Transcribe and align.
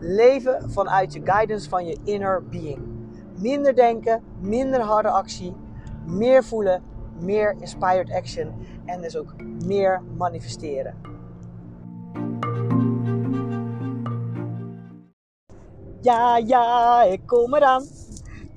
Leven 0.00 0.70
vanuit 0.70 1.12
je 1.12 1.20
guidance 1.24 1.68
van 1.68 1.86
je 1.86 1.98
inner 2.04 2.44
being. 2.44 2.78
Minder 3.36 3.74
denken, 3.74 4.22
minder 4.40 4.80
harde 4.80 5.08
actie, 5.08 5.54
meer 6.06 6.44
voelen, 6.44 6.82
meer 7.20 7.56
inspired 7.60 8.12
action 8.12 8.52
en 8.84 9.00
dus 9.00 9.16
ook 9.16 9.34
meer 9.64 10.02
manifesteren. 10.16 10.94
Ja, 16.00 16.36
ja, 16.36 17.02
ik 17.02 17.20
kom 17.26 17.54
eraan. 17.54 17.86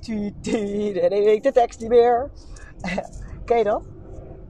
Tuut, 0.00 0.46
en 0.98 1.10
ik 1.10 1.24
weet 1.24 1.42
de 1.42 1.52
tekst 1.52 1.80
niet 1.80 1.88
meer. 1.88 2.30
Ken 3.44 3.58
je 3.58 3.64
dat? 3.64 3.82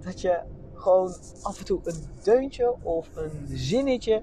Dat 0.00 0.20
je 0.20 0.40
gewoon 0.74 1.14
af 1.42 1.58
en 1.58 1.64
toe 1.64 1.80
een 1.84 2.04
deuntje 2.22 2.74
of 2.82 3.08
een 3.14 3.46
zinnetje 3.48 4.22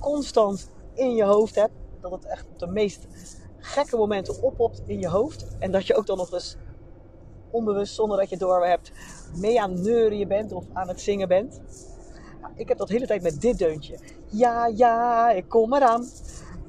constant 0.00 0.70
in 0.98 1.14
je 1.14 1.24
hoofd 1.24 1.54
hebt. 1.54 1.72
Dat 2.00 2.10
het 2.10 2.24
echt 2.24 2.46
op 2.52 2.58
de 2.58 2.66
meest 2.66 3.06
gekke 3.58 3.96
momenten 3.96 4.42
oppopt 4.42 4.82
in 4.86 4.98
je 4.98 5.08
hoofd. 5.08 5.46
En 5.58 5.70
dat 5.72 5.86
je 5.86 5.96
ook 5.96 6.06
dan 6.06 6.16
nog 6.16 6.32
eens 6.32 6.56
onbewust, 7.50 7.94
zonder 7.94 8.18
dat 8.18 8.30
je 8.30 8.36
door 8.36 8.66
hebt, 8.66 8.92
mee 9.36 9.60
aan 9.60 9.82
neurien 9.82 10.28
bent 10.28 10.52
of 10.52 10.64
aan 10.72 10.88
het 10.88 11.00
zingen 11.00 11.28
bent. 11.28 11.60
Nou, 12.40 12.52
ik 12.56 12.68
heb 12.68 12.78
dat 12.78 12.88
hele 12.88 13.06
tijd 13.06 13.22
met 13.22 13.40
dit 13.40 13.58
deuntje. 13.58 13.98
Ja, 14.26 14.66
ja, 14.66 15.30
ik 15.30 15.48
kom 15.48 15.74
eraan. 15.74 16.08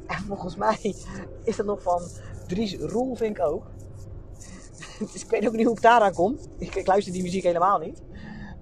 En 0.08 0.24
volgens 0.28 0.56
mij 0.56 0.96
is 1.44 1.56
dat 1.56 1.66
nog 1.66 1.82
van 1.82 2.02
Dries 2.48 2.78
Roelvink 2.78 3.40
ook. 3.40 3.64
Dus 5.00 5.24
ik 5.24 5.30
weet 5.30 5.48
ook 5.48 5.56
niet 5.56 5.66
hoe 5.66 5.76
ik 5.76 5.82
daaraan 5.82 6.14
kom. 6.14 6.38
Ik, 6.58 6.76
ik, 6.76 6.88
luister 6.88 7.14
die 7.14 7.24
muziek 7.24 7.44
helemaal 7.44 7.80
niet. 7.80 8.02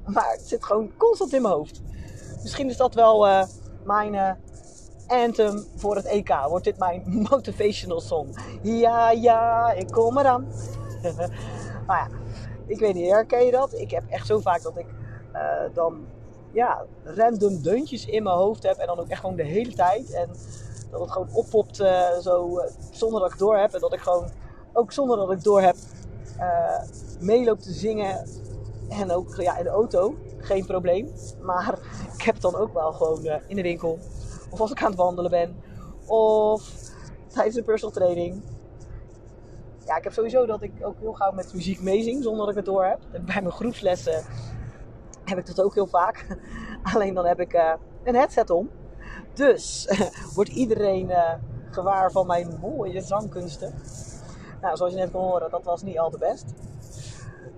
Maar 0.05 0.31
het 0.31 0.47
zit 0.47 0.63
gewoon 0.63 0.91
constant 0.97 1.33
in 1.33 1.41
mijn 1.41 1.53
hoofd. 1.53 1.81
Misschien 2.41 2.69
is 2.69 2.77
dat 2.77 2.93
wel 2.93 3.27
uh, 3.27 3.43
mijn 3.83 4.13
uh, 4.13 4.31
anthem 5.07 5.65
voor 5.75 5.95
het 5.95 6.05
EK. 6.05 6.29
Wordt 6.47 6.65
dit 6.65 6.77
mijn 6.77 7.03
motivational 7.29 8.01
song. 8.01 8.35
Ja, 8.61 9.11
ja, 9.11 9.71
ik 9.71 9.87
kom 9.87 10.17
eraan. 10.17 10.47
maar 11.87 11.97
ja, 11.97 12.07
ik 12.67 12.79
weet 12.79 12.93
niet, 12.93 13.09
herken 13.09 13.45
je 13.45 13.51
dat? 13.51 13.73
Ik 13.73 13.91
heb 13.91 14.03
echt 14.09 14.27
zo 14.27 14.39
vaak 14.39 14.61
dat 14.61 14.77
ik 14.77 14.85
uh, 15.33 15.41
dan 15.73 16.05
ja, 16.51 16.85
random 17.03 17.61
deuntjes 17.61 18.05
in 18.05 18.23
mijn 18.23 18.35
hoofd 18.35 18.63
heb. 18.63 18.77
En 18.77 18.87
dan 18.87 18.99
ook 18.99 19.07
echt 19.07 19.19
gewoon 19.19 19.35
de 19.35 19.43
hele 19.43 19.73
tijd. 19.73 20.11
En 20.11 20.29
dat 20.91 20.99
het 20.99 21.11
gewoon 21.11 21.29
oppopt 21.33 21.79
uh, 21.79 22.17
zo, 22.19 22.59
uh, 22.59 22.63
zonder 22.91 23.21
dat 23.21 23.31
ik 23.31 23.37
door 23.37 23.57
heb. 23.57 23.73
En 23.73 23.79
dat 23.79 23.93
ik 23.93 23.99
gewoon, 23.99 24.29
ook 24.73 24.91
zonder 24.91 25.17
dat 25.17 25.31
ik 25.31 25.43
door 25.43 25.61
heb, 25.61 25.75
meeloop 27.19 27.59
te 27.59 27.71
zingen. 27.71 28.27
En 28.89 29.11
ook 29.11 29.35
ja, 29.35 29.57
in 29.57 29.63
de 29.63 29.69
auto, 29.69 30.15
geen 30.37 30.65
probleem. 30.65 31.13
Maar 31.41 31.79
ik 32.17 32.21
heb 32.21 32.39
dan 32.39 32.55
ook 32.55 32.73
wel 32.73 32.91
gewoon 32.91 33.41
in 33.47 33.55
de 33.55 33.61
winkel. 33.61 33.99
Of 34.49 34.61
als 34.61 34.71
ik 34.71 34.81
aan 34.81 34.89
het 34.89 34.99
wandelen 34.99 35.31
ben. 35.31 35.55
Of 36.05 36.71
tijdens 37.27 37.55
een 37.55 37.63
personal 37.63 37.95
training. 37.95 38.43
Ja, 39.85 39.97
ik 39.97 40.03
heb 40.03 40.13
sowieso 40.13 40.45
dat 40.45 40.61
ik 40.61 40.71
ook 40.81 40.99
heel 40.99 41.13
gauw 41.13 41.31
met 41.31 41.53
muziek 41.53 41.81
meezing 41.81 42.23
zonder 42.23 42.39
dat 42.39 42.49
ik 42.49 42.55
het 42.55 42.65
door 42.65 42.85
heb. 42.85 42.99
Bij 43.11 43.41
mijn 43.41 43.51
groepslessen 43.51 44.23
heb 45.23 45.37
ik 45.37 45.45
dat 45.45 45.61
ook 45.61 45.73
heel 45.73 45.87
vaak. 45.87 46.25
Alleen 46.93 47.13
dan 47.13 47.25
heb 47.25 47.39
ik 47.39 47.77
een 48.03 48.15
headset 48.15 48.49
om. 48.49 48.69
Dus 49.33 49.89
wordt 50.35 50.49
iedereen 50.49 51.09
uh, 51.09 51.33
gewaar 51.71 52.11
van 52.11 52.27
mijn 52.27 52.57
mooie 52.61 53.01
zangkunsten. 53.01 53.73
Nou, 54.61 54.77
zoals 54.77 54.93
je 54.93 54.99
net 54.99 55.11
kon 55.11 55.21
horen, 55.21 55.49
dat 55.49 55.63
was 55.63 55.83
niet 55.83 55.99
al 55.99 56.09
te 56.09 56.17
best. 56.17 56.45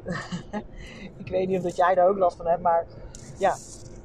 ik 1.24 1.30
weet 1.30 1.48
niet 1.48 1.58
of 1.58 1.64
dat 1.64 1.76
jij 1.76 1.96
daar 1.96 2.08
ook 2.08 2.18
last 2.18 2.38
van 2.38 2.48
hebt, 2.48 2.62
maar 2.62 2.86
ja, 3.38 3.56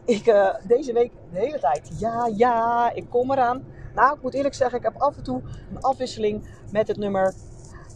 ik 0.04 0.26
uh, 0.26 0.54
deze 0.62 0.92
week 0.92 1.12
de 1.32 1.38
hele 1.38 1.58
tijd, 1.58 1.90
ja, 1.98 2.30
ja, 2.36 2.90
ik 2.92 3.04
kom 3.10 3.32
eraan. 3.32 3.64
Nou, 3.94 4.16
ik 4.16 4.22
moet 4.22 4.34
eerlijk 4.34 4.54
zeggen, 4.54 4.78
ik 4.78 4.84
heb 4.84 5.02
af 5.02 5.16
en 5.16 5.22
toe 5.22 5.42
een 5.70 5.80
afwisseling 5.80 6.48
met 6.70 6.88
het 6.88 6.96
nummer 6.96 7.34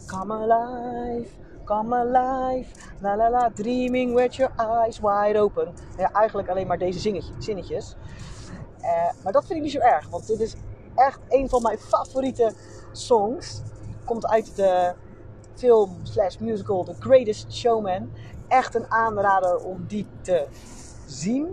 Come 0.05 0.33
Alive, 0.33 1.29
Come 1.63 1.95
Alive, 1.95 2.69
la 2.99 3.17
la 3.17 3.29
la, 3.29 3.51
Dreaming 3.53 4.15
with 4.15 4.35
your 4.35 4.53
eyes 4.57 4.99
wide 4.99 5.39
open. 5.39 5.73
Ja, 5.97 6.11
eigenlijk 6.11 6.49
alleen 6.49 6.67
maar 6.67 6.77
deze 6.77 7.23
zinnetjes. 7.37 7.95
Uh, 8.81 9.11
maar 9.23 9.33
dat 9.33 9.45
vind 9.45 9.57
ik 9.57 9.63
niet 9.63 9.71
zo 9.71 9.79
erg, 9.79 10.09
want 10.09 10.27
dit 10.27 10.39
is 10.39 10.55
echt 10.95 11.19
een 11.29 11.49
van 11.49 11.61
mijn 11.61 11.77
favoriete 11.77 12.53
songs. 12.91 13.61
Komt 14.05 14.27
uit 14.27 14.55
de 14.55 14.93
film 15.55 15.97
slash 16.03 16.37
musical 16.37 16.83
The 16.83 16.95
Greatest 16.99 17.53
Showman. 17.53 18.11
Echt 18.47 18.75
een 18.75 18.91
aanrader 18.91 19.57
om 19.57 19.85
die 19.87 20.07
te 20.21 20.47
zien. 21.05 21.47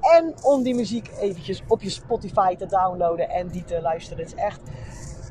En 0.00 0.34
om 0.42 0.62
die 0.62 0.74
muziek 0.74 1.10
eventjes 1.18 1.62
op 1.68 1.82
je 1.82 1.90
Spotify 1.90 2.56
te 2.56 2.66
downloaden 2.66 3.28
en 3.28 3.48
die 3.48 3.64
te 3.64 3.80
luisteren. 3.80 4.24
Het 4.24 4.34
is 4.34 4.42
echt 4.42 4.60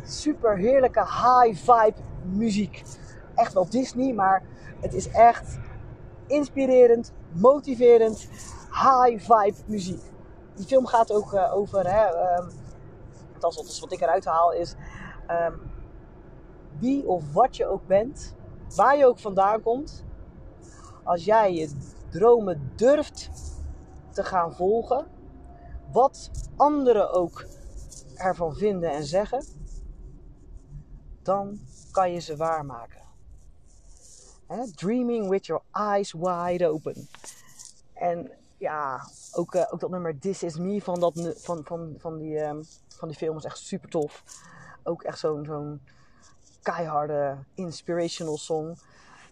super 0.03 0.57
heerlijke 0.57 0.99
high 0.99 1.71
vibe 1.71 1.99
muziek. 2.23 2.83
Echt 3.35 3.53
wel 3.53 3.69
Disney, 3.69 4.13
maar 4.13 4.43
het 4.79 4.93
is 4.93 5.09
echt 5.09 5.57
inspirerend, 6.27 7.11
motiverend, 7.31 8.27
high 8.71 9.33
vibe 9.33 9.57
muziek 9.65 10.01
die 10.59 10.67
film 10.67 10.85
gaat 10.85 11.11
ook 11.11 11.33
uh, 11.33 11.55
over, 11.55 11.91
hè, 11.91 12.37
um, 12.37 12.49
wat 13.79 13.91
ik 13.91 14.01
eruit 14.01 14.25
haal, 14.25 14.53
is 14.53 14.75
um, 15.29 15.61
wie 16.79 17.07
of 17.07 17.33
wat 17.33 17.55
je 17.55 17.67
ook 17.67 17.87
bent, 17.87 18.35
waar 18.75 18.97
je 18.97 19.05
ook 19.05 19.19
vandaan 19.19 19.61
komt, 19.61 20.05
als 21.03 21.25
jij 21.25 21.53
je 21.53 21.69
dromen 22.09 22.71
durft 22.75 23.29
te 24.19 24.25
gaan 24.25 24.55
volgen, 24.55 25.07
wat 25.91 26.31
anderen 26.55 27.11
ook 27.11 27.45
ervan 28.15 28.55
vinden 28.55 28.91
en 28.91 29.03
zeggen, 29.03 29.45
dan 31.23 31.59
kan 31.91 32.11
je 32.11 32.19
ze 32.19 32.35
waarmaken. 32.35 33.01
Dreaming 34.75 35.29
with 35.29 35.45
your 35.45 35.61
eyes 35.71 36.13
wide 36.13 36.67
open. 36.67 37.07
En 37.93 38.31
ja, 38.57 39.01
ook, 39.31 39.55
uh, 39.55 39.65
ook 39.69 39.79
dat 39.79 39.89
nummer 39.89 40.19
This 40.19 40.43
Is 40.43 40.57
Me 40.57 40.81
van, 40.81 40.99
dat, 40.99 41.33
van, 41.37 41.63
van, 41.63 41.95
van, 41.97 42.17
die, 42.17 42.39
um, 42.39 42.63
van 42.87 43.07
die 43.07 43.17
film 43.17 43.37
is 43.37 43.43
echt 43.43 43.57
super 43.57 43.89
tof. 43.89 44.23
Ook 44.83 45.03
echt 45.03 45.19
zo'n 45.19 45.45
zo'n 45.45 45.81
keiharde 46.61 47.37
inspirational 47.53 48.37
song. 48.37 48.77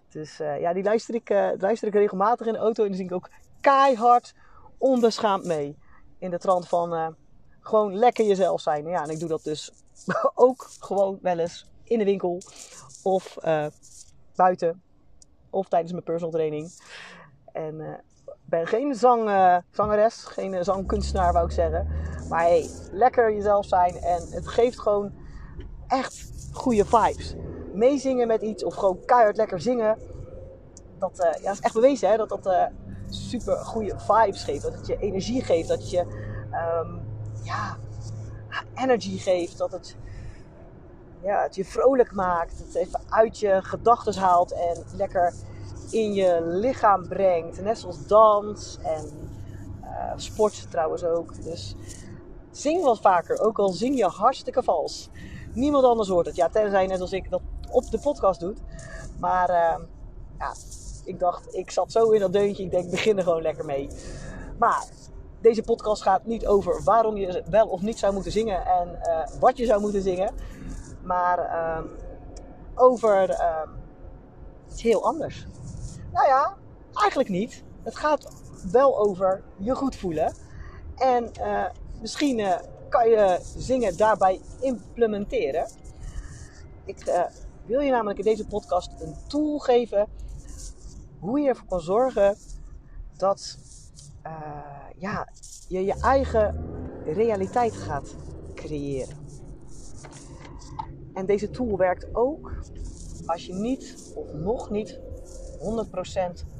Dus 0.10 0.40
uh, 0.40 0.60
ja, 0.60 0.74
die 0.74 0.84
luister 0.84 1.16
ik, 1.16 1.30
uh, 1.30 1.50
luister 1.58 1.88
ik 1.88 1.94
regelmatig 1.94 2.48
in 2.48 2.54
de 2.54 2.60
auto 2.60 2.84
en 2.84 2.90
die 2.90 2.98
zing 2.98 3.10
ik 3.10 3.16
ook 3.16 3.30
keihard 3.62 4.34
onbeschaamd 4.78 5.46
mee. 5.46 5.78
In 6.20 6.30
de 6.30 6.38
trant 6.38 6.68
van 6.68 7.16
gewoon 7.60 7.96
lekker 7.96 8.26
jezelf 8.26 8.62
zijn. 8.62 8.88
Ja, 8.88 9.04
en 9.04 9.10
ik 9.10 9.20
doe 9.20 9.30
dat 9.30 9.44
dus 9.44 9.72
ook 10.36 10.68
gewoon 10.80 11.20
wel 11.22 11.40
eens 11.40 11.66
in 11.84 12.00
de 12.00 12.06
winkel 12.06 12.42
of 13.04 13.38
buiten 14.36 14.82
of 15.50 15.68
tijdens 15.68 15.92
mijn 15.92 16.04
personal 16.04 16.32
training. 16.32 16.72
En 17.52 18.02
ben 18.50 18.68
geen 18.68 18.96
zang, 18.96 19.30
uh, 19.30 19.58
zangeres, 19.72 20.24
geen 20.24 20.54
uh, 20.54 20.60
zangkunstenaar 20.62 21.34
wou 21.34 21.46
ik 21.46 21.52
zeggen. 21.52 21.88
Maar 22.30 22.42
hey, 22.42 22.70
lekker 22.92 23.34
jezelf 23.34 23.66
zijn 23.66 23.96
en 23.96 24.28
het 24.30 24.48
geeft 24.48 24.80
gewoon 24.80 25.14
echt 25.88 26.32
goede 26.54 26.86
vibes. 26.86 27.36
Meezingen 27.74 28.28
met 28.28 28.42
iets 28.42 28.64
of 28.64 28.76
gewoon 28.76 29.06
keihard 29.06 29.38
lekker 29.38 29.62
zingen. 29.62 29.98
Dat, 31.00 31.20
uh, 31.20 31.44
ja, 31.44 31.52
is 31.52 31.60
echt 31.60 31.74
bewezen 31.74 32.10
hè, 32.10 32.18
dat 32.18 32.30
dat 32.30 32.70
super 33.10 33.58
goede 33.58 33.96
vibes 33.98 34.44
geeft. 34.44 34.62
Dat 34.62 34.74
het 34.74 34.88
je 34.88 34.98
energie 34.98 35.44
geeft, 35.44 35.68
dat 35.68 35.90
je 35.90 36.00
um, 36.52 37.02
ja, 37.44 37.78
energy 38.76 39.18
geeft. 39.18 39.58
Dat 39.58 39.72
het, 39.72 39.96
ja, 41.22 41.42
het 41.42 41.56
je 41.56 41.66
vrolijk 41.66 42.12
maakt. 42.12 42.58
Het 42.58 42.76
even 42.76 43.02
uit 43.10 43.40
je 43.40 43.60
gedachten 43.62 44.16
haalt 44.16 44.52
en 44.52 44.84
lekker 44.96 45.34
in 45.92 46.14
je 46.14 46.42
lichaam 46.42 47.08
brengt. 47.08 47.62
Net 47.62 47.80
zoals 47.80 48.08
dans 48.08 48.78
en 48.84 49.30
uh, 49.84 50.14
sport 50.16 50.72
trouwens 50.72 51.04
ook. 51.04 51.44
Dus 51.44 51.76
zing 52.52 52.84
wat 52.84 53.00
vaker, 53.00 53.40
ook 53.40 53.60
al 53.60 53.70
zing 53.70 53.98
je 53.98 54.06
hartstikke 54.06 54.64
vals. 54.64 55.10
Niemand 55.54 55.84
anders 55.84 56.10
hoort 56.10 56.26
het. 56.26 56.36
Ja, 56.36 56.50
tenzij 56.50 56.88
net 56.88 57.02
als 57.02 57.12
ik 57.12 57.30
dat 57.30 57.42
op 57.72 57.92
de 57.92 58.00
podcast 58.00 58.40
doet. 58.40 58.60
Maar 59.20 59.50
uh, 59.50 59.86
ja, 60.40 60.54
ik 61.08 61.20
dacht, 61.20 61.56
ik 61.56 61.72
zat 61.72 61.92
zo 61.92 62.10
in 62.10 62.20
dat 62.20 62.34
deuntje. 62.34 62.64
Ik 62.64 62.72
denk, 62.72 62.90
begin 62.90 63.18
er 63.18 63.24
gewoon 63.24 63.42
lekker 63.42 63.66
mee. 63.66 63.90
Maar 64.58 64.86
deze 65.42 65.64
podcast 65.64 66.02
gaat 66.02 66.26
niet 66.26 66.48
over 66.48 66.84
waarom 66.84 67.18
je 67.18 67.44
wel 67.50 67.68
of 67.68 67.82
niet 67.82 67.98
zou 68.00 68.14
moeten 68.14 68.32
zingen 68.32 68.66
en 68.66 69.00
uh, 69.08 69.40
wat 69.40 69.58
je 69.58 69.66
zou 69.66 69.82
moeten 69.82 70.02
zingen. 70.02 70.34
maar 71.04 71.40
ehm, 71.40 71.84
over 72.76 73.30
ehm, 73.30 73.70
iets 74.72 74.82
heel 74.82 75.06
anders. 75.06 75.48
Nou 76.14 76.28
ja, 76.28 76.56
eigenlijk 76.94 77.30
niet. 77.30 77.64
Het 77.84 77.96
gaat 77.96 78.28
wel 78.72 79.00
over 79.00 79.44
je 79.58 79.76
goed 79.76 79.96
voelen. 79.96 80.34
En 80.96 81.34
eh, 81.34 81.66
misschien 82.02 82.40
eh, 82.40 82.60
kan 82.90 83.10
je 83.10 83.40
zingen 83.58 83.98
daarbij 83.98 84.42
implementeren. 84.60 85.68
Ik 86.86 87.00
eh, 87.00 87.24
wil 87.66 87.80
je 87.80 87.92
namelijk 87.92 88.20
in 88.20 88.26
deze 88.26 88.48
podcast 88.48 88.92
een 89.00 89.16
tool 89.28 89.60
geven 89.60 90.08
hoe 91.20 91.40
je 91.40 91.48
ervoor 91.48 91.68
kan 91.68 91.82
zorgen 91.82 92.38
dat 93.18 93.58
ja, 94.98 95.28
je 95.68 95.86
je 95.86 95.94
eigen 96.02 96.66
realiteit 97.06 97.74
gaat 97.74 98.16
creëren. 98.56 99.16
En 101.14 101.26
deze 101.26 101.50
tool 101.50 101.78
werkt 101.78 102.16
ook 102.16 102.52
als 103.26 103.46
je 103.46 103.54
niet 103.54 104.14
of 104.16 104.34
nog 104.34 104.70
niet 104.70 105.00
100% 105.60 105.62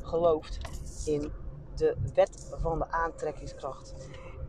gelooft 0.02 0.58
in 1.06 1.32
de 1.76 1.96
wet 2.14 2.56
van 2.60 2.80
de 2.80 2.92
aantrekkingskracht. 2.92 3.96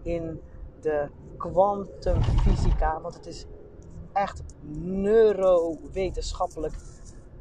In 0.03 0.41
de 0.81 1.09
kwantumfysica. 1.37 3.01
Want 3.01 3.15
het 3.15 3.27
is 3.27 3.47
echt 4.13 4.43
neurowetenschappelijk 4.85 6.75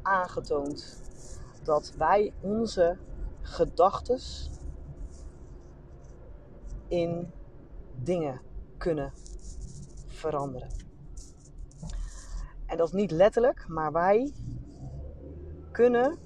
aangetoond 0.02 1.02
dat 1.68 1.92
wij 1.96 2.32
onze 2.40 2.96
gedachten 3.40 4.20
in 6.86 7.30
dingen 8.02 8.40
kunnen 8.78 9.12
veranderen. 10.06 10.68
En 12.66 12.76
dat 12.76 12.86
is 12.86 12.92
niet 12.94 13.10
letterlijk, 13.10 13.68
maar 13.68 13.92
wij 13.92 14.32
kunnen 15.70 16.18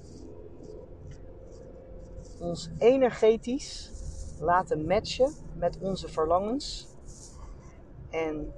ons 2.39 2.69
energetisch 2.77 3.91
laten 4.39 4.85
matchen 4.85 5.33
met 5.55 5.77
onze 5.79 6.07
verlangens. 6.07 6.87
En 8.09 8.53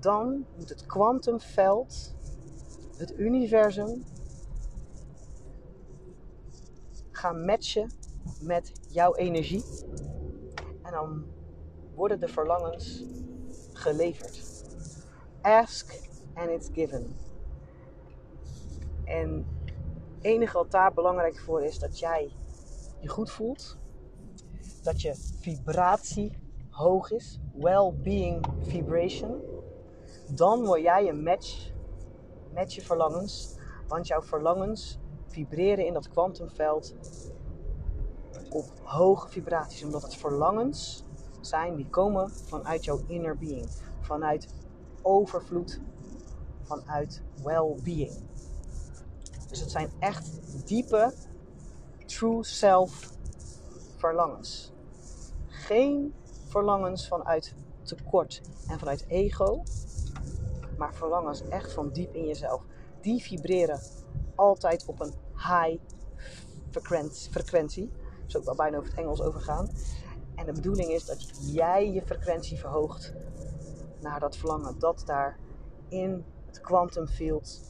dan 0.00 0.46
moet 0.56 0.68
het 0.68 0.86
kwantumveld, 0.86 2.14
het 2.96 3.18
universum, 3.18 4.04
gaan 7.18 7.44
matchen 7.44 7.90
met 8.40 8.72
jouw 8.88 9.14
energie. 9.14 9.64
En 10.82 10.92
dan 10.92 11.24
worden 11.94 12.20
de 12.20 12.28
verlangens 12.28 13.04
geleverd. 13.72 14.64
Ask 15.40 16.00
and 16.34 16.50
it's 16.50 16.68
given. 16.72 17.16
En 19.04 19.46
het 20.14 20.24
enige 20.24 20.56
wat 20.56 20.70
daar 20.70 20.92
belangrijk 20.92 21.38
voor 21.38 21.62
is 21.62 21.78
dat 21.78 21.98
jij 21.98 22.32
je 23.00 23.08
goed 23.08 23.30
voelt. 23.30 23.78
Dat 24.82 25.00
je 25.00 25.14
vibratie 25.40 26.32
hoog 26.70 27.10
is. 27.10 27.40
Well-being 27.54 28.46
vibration. 28.60 29.40
Dan 30.34 30.64
word 30.64 30.82
jij 30.82 31.08
een 31.08 31.22
match 31.22 31.70
met 32.52 32.74
je 32.74 32.82
verlangens. 32.82 33.56
Want 33.86 34.06
jouw 34.06 34.22
verlangens 34.22 34.98
vibreren 35.28 35.86
in 35.86 35.92
dat 35.92 36.08
kwantumveld 36.08 36.94
op 38.50 38.64
hoge 38.82 39.28
vibraties. 39.28 39.84
Omdat 39.84 40.02
het 40.02 40.16
verlangens 40.16 41.04
zijn 41.40 41.76
die 41.76 41.88
komen 41.88 42.30
vanuit 42.30 42.84
jouw 42.84 43.00
inner 43.06 43.36
being. 43.36 43.68
Vanuit 44.00 44.54
overvloed. 45.02 45.80
Vanuit 46.62 47.22
well-being. 47.42 48.26
Dus 49.48 49.60
het 49.60 49.70
zijn 49.70 49.90
echt 49.98 50.40
diepe, 50.66 51.12
true 52.06 52.44
self 52.44 53.10
verlangens. 53.96 54.72
Geen 55.46 56.14
verlangens 56.46 57.08
vanuit 57.08 57.54
tekort 57.82 58.40
en 58.68 58.78
vanuit 58.78 59.04
ego, 59.08 59.62
maar 60.78 60.94
verlangens 60.94 61.48
echt 61.48 61.72
van 61.72 61.90
diep 61.90 62.14
in 62.14 62.26
jezelf. 62.26 62.62
Die 63.00 63.22
vibreren 63.22 63.80
altijd 64.38 64.84
op 64.86 65.00
een 65.00 65.14
high 65.34 65.82
frequentie. 67.30 67.90
Zo 68.26 68.44
wel 68.44 68.54
bijna 68.54 68.76
over 68.76 68.88
het 68.88 68.98
Engels 68.98 69.20
overgaan. 69.20 69.68
En 70.34 70.46
de 70.46 70.52
bedoeling 70.52 70.90
is 70.90 71.04
dat 71.04 71.52
jij 71.52 71.92
je 71.92 72.02
frequentie 72.02 72.58
verhoogt 72.58 73.12
naar 74.00 74.20
dat 74.20 74.36
verlangen. 74.36 74.78
Dat 74.78 75.02
daar 75.06 75.38
in 75.88 76.24
het 76.46 76.60
quantum 76.60 77.06
field 77.06 77.60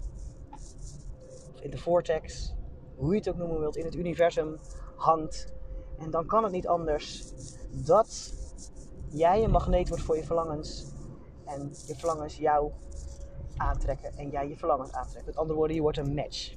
in 1.61 1.71
de 1.71 1.79
vortex, 1.79 2.55
hoe 2.97 3.13
je 3.13 3.19
het 3.19 3.29
ook 3.29 3.37
noemen 3.37 3.59
wilt, 3.59 3.77
in 3.77 3.85
het 3.85 3.95
universum 3.95 4.57
hangt. 4.97 5.53
En 5.99 6.11
dan 6.11 6.27
kan 6.27 6.43
het 6.43 6.53
niet 6.53 6.69
anders 6.69 7.33
dat 7.71 8.33
jij 9.09 9.45
een 9.45 9.51
magneet 9.51 9.89
wordt 9.89 10.05
voor 10.05 10.17
je 10.17 10.25
verlangens. 10.25 10.87
En 11.45 11.73
je 11.87 11.95
verlangens 11.95 12.37
jou 12.37 12.73
aantrekken 13.57 14.17
en 14.17 14.31
jij 14.31 14.49
je 14.49 14.57
verlangens 14.57 14.93
aantrekken. 14.93 15.27
Met 15.27 15.37
andere 15.37 15.59
woorden, 15.59 15.77
je 15.77 15.83
wordt 15.83 15.99
een 15.99 16.15
match. 16.15 16.57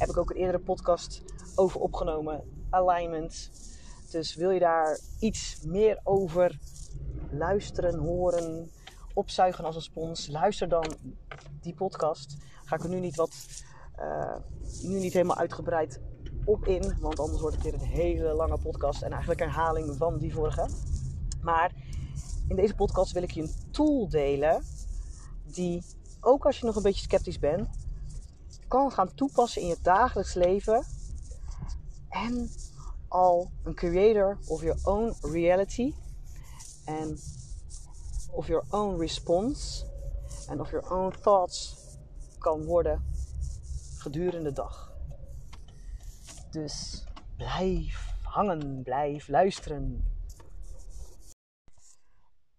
Heb 0.00 0.08
ik 0.08 0.16
ook 0.16 0.30
een 0.30 0.36
eerdere 0.36 0.58
podcast 0.58 1.22
over 1.54 1.80
opgenomen. 1.80 2.42
Alignment. 2.70 3.50
Dus 4.10 4.34
wil 4.34 4.50
je 4.50 4.58
daar 4.60 4.98
iets 5.18 5.62
meer 5.64 6.00
over 6.04 6.58
luisteren, 7.30 7.98
horen, 7.98 8.70
opzuigen 9.14 9.64
als 9.64 9.74
een 9.76 9.82
spons? 9.82 10.28
Luister 10.28 10.68
dan 10.68 10.84
die 11.60 11.74
podcast. 11.74 12.36
Ga 12.64 12.76
ik 12.76 12.82
er 12.82 12.88
nu 12.88 13.00
niet 13.00 13.16
wat 13.16 13.34
uh, 13.98 14.36
nu 14.82 14.98
niet 14.98 15.12
helemaal 15.12 15.36
uitgebreid 15.36 16.00
op 16.44 16.66
in, 16.66 16.96
want 17.00 17.20
anders 17.20 17.40
wordt 17.40 17.56
het 17.56 17.64
weer 17.64 17.74
een 17.74 17.88
hele 17.88 18.32
lange 18.32 18.58
podcast 18.58 19.02
en 19.02 19.10
eigenlijk 19.10 19.40
een 19.40 19.50
herhaling 19.50 19.96
van 19.96 20.18
die 20.18 20.32
vorige. 20.32 20.68
Maar 21.42 21.72
in 22.48 22.56
deze 22.56 22.74
podcast 22.74 23.12
wil 23.12 23.22
ik 23.22 23.30
je 23.30 23.42
een 23.42 23.70
tool 23.70 24.08
delen 24.08 24.64
die, 25.44 25.84
ook 26.20 26.46
als 26.46 26.58
je 26.58 26.66
nog 26.66 26.76
een 26.76 26.82
beetje 26.82 27.04
sceptisch 27.04 27.38
bent, 27.38 27.79
kan 28.70 28.92
gaan 28.92 29.14
toepassen 29.14 29.62
in 29.62 29.68
je 29.68 29.78
dagelijks 29.82 30.34
leven 30.34 30.84
en 32.08 32.50
al 33.08 33.50
een 33.64 33.74
creator 33.74 34.38
of 34.46 34.62
your 34.62 34.80
own 34.82 35.14
reality 35.20 35.94
en 36.84 37.18
of 38.30 38.46
your 38.46 38.64
own 38.70 38.98
response 38.98 39.84
en 40.48 40.60
of 40.60 40.70
your 40.70 40.90
own 40.90 41.14
thoughts 41.20 41.76
kan 42.38 42.64
worden 42.64 43.04
gedurende 43.98 44.48
de 44.48 44.54
dag. 44.54 44.92
Dus 46.50 47.04
blijf 47.36 48.14
hangen, 48.22 48.82
blijf 48.82 49.28
luisteren. 49.28 50.04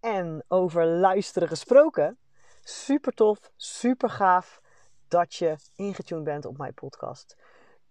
En 0.00 0.44
over 0.48 0.86
luisteren 0.86 1.48
gesproken, 1.48 2.18
super 2.62 3.12
tof, 3.12 3.50
super 3.56 4.10
gaaf 4.10 4.61
dat 5.12 5.34
je 5.34 5.56
ingetuned 5.74 6.24
bent 6.24 6.44
op 6.44 6.58
mijn 6.58 6.74
podcast. 6.74 7.36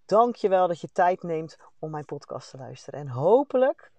Dank 0.05 0.35
je 0.35 0.49
wel 0.49 0.67
dat 0.67 0.81
je 0.81 0.91
tijd 0.91 1.23
neemt 1.23 1.57
om 1.79 1.91
mijn 1.91 2.05
podcast 2.05 2.49
te 2.49 2.57
luisteren. 2.57 2.99
En 2.99 3.07
hopelijk 3.07 3.91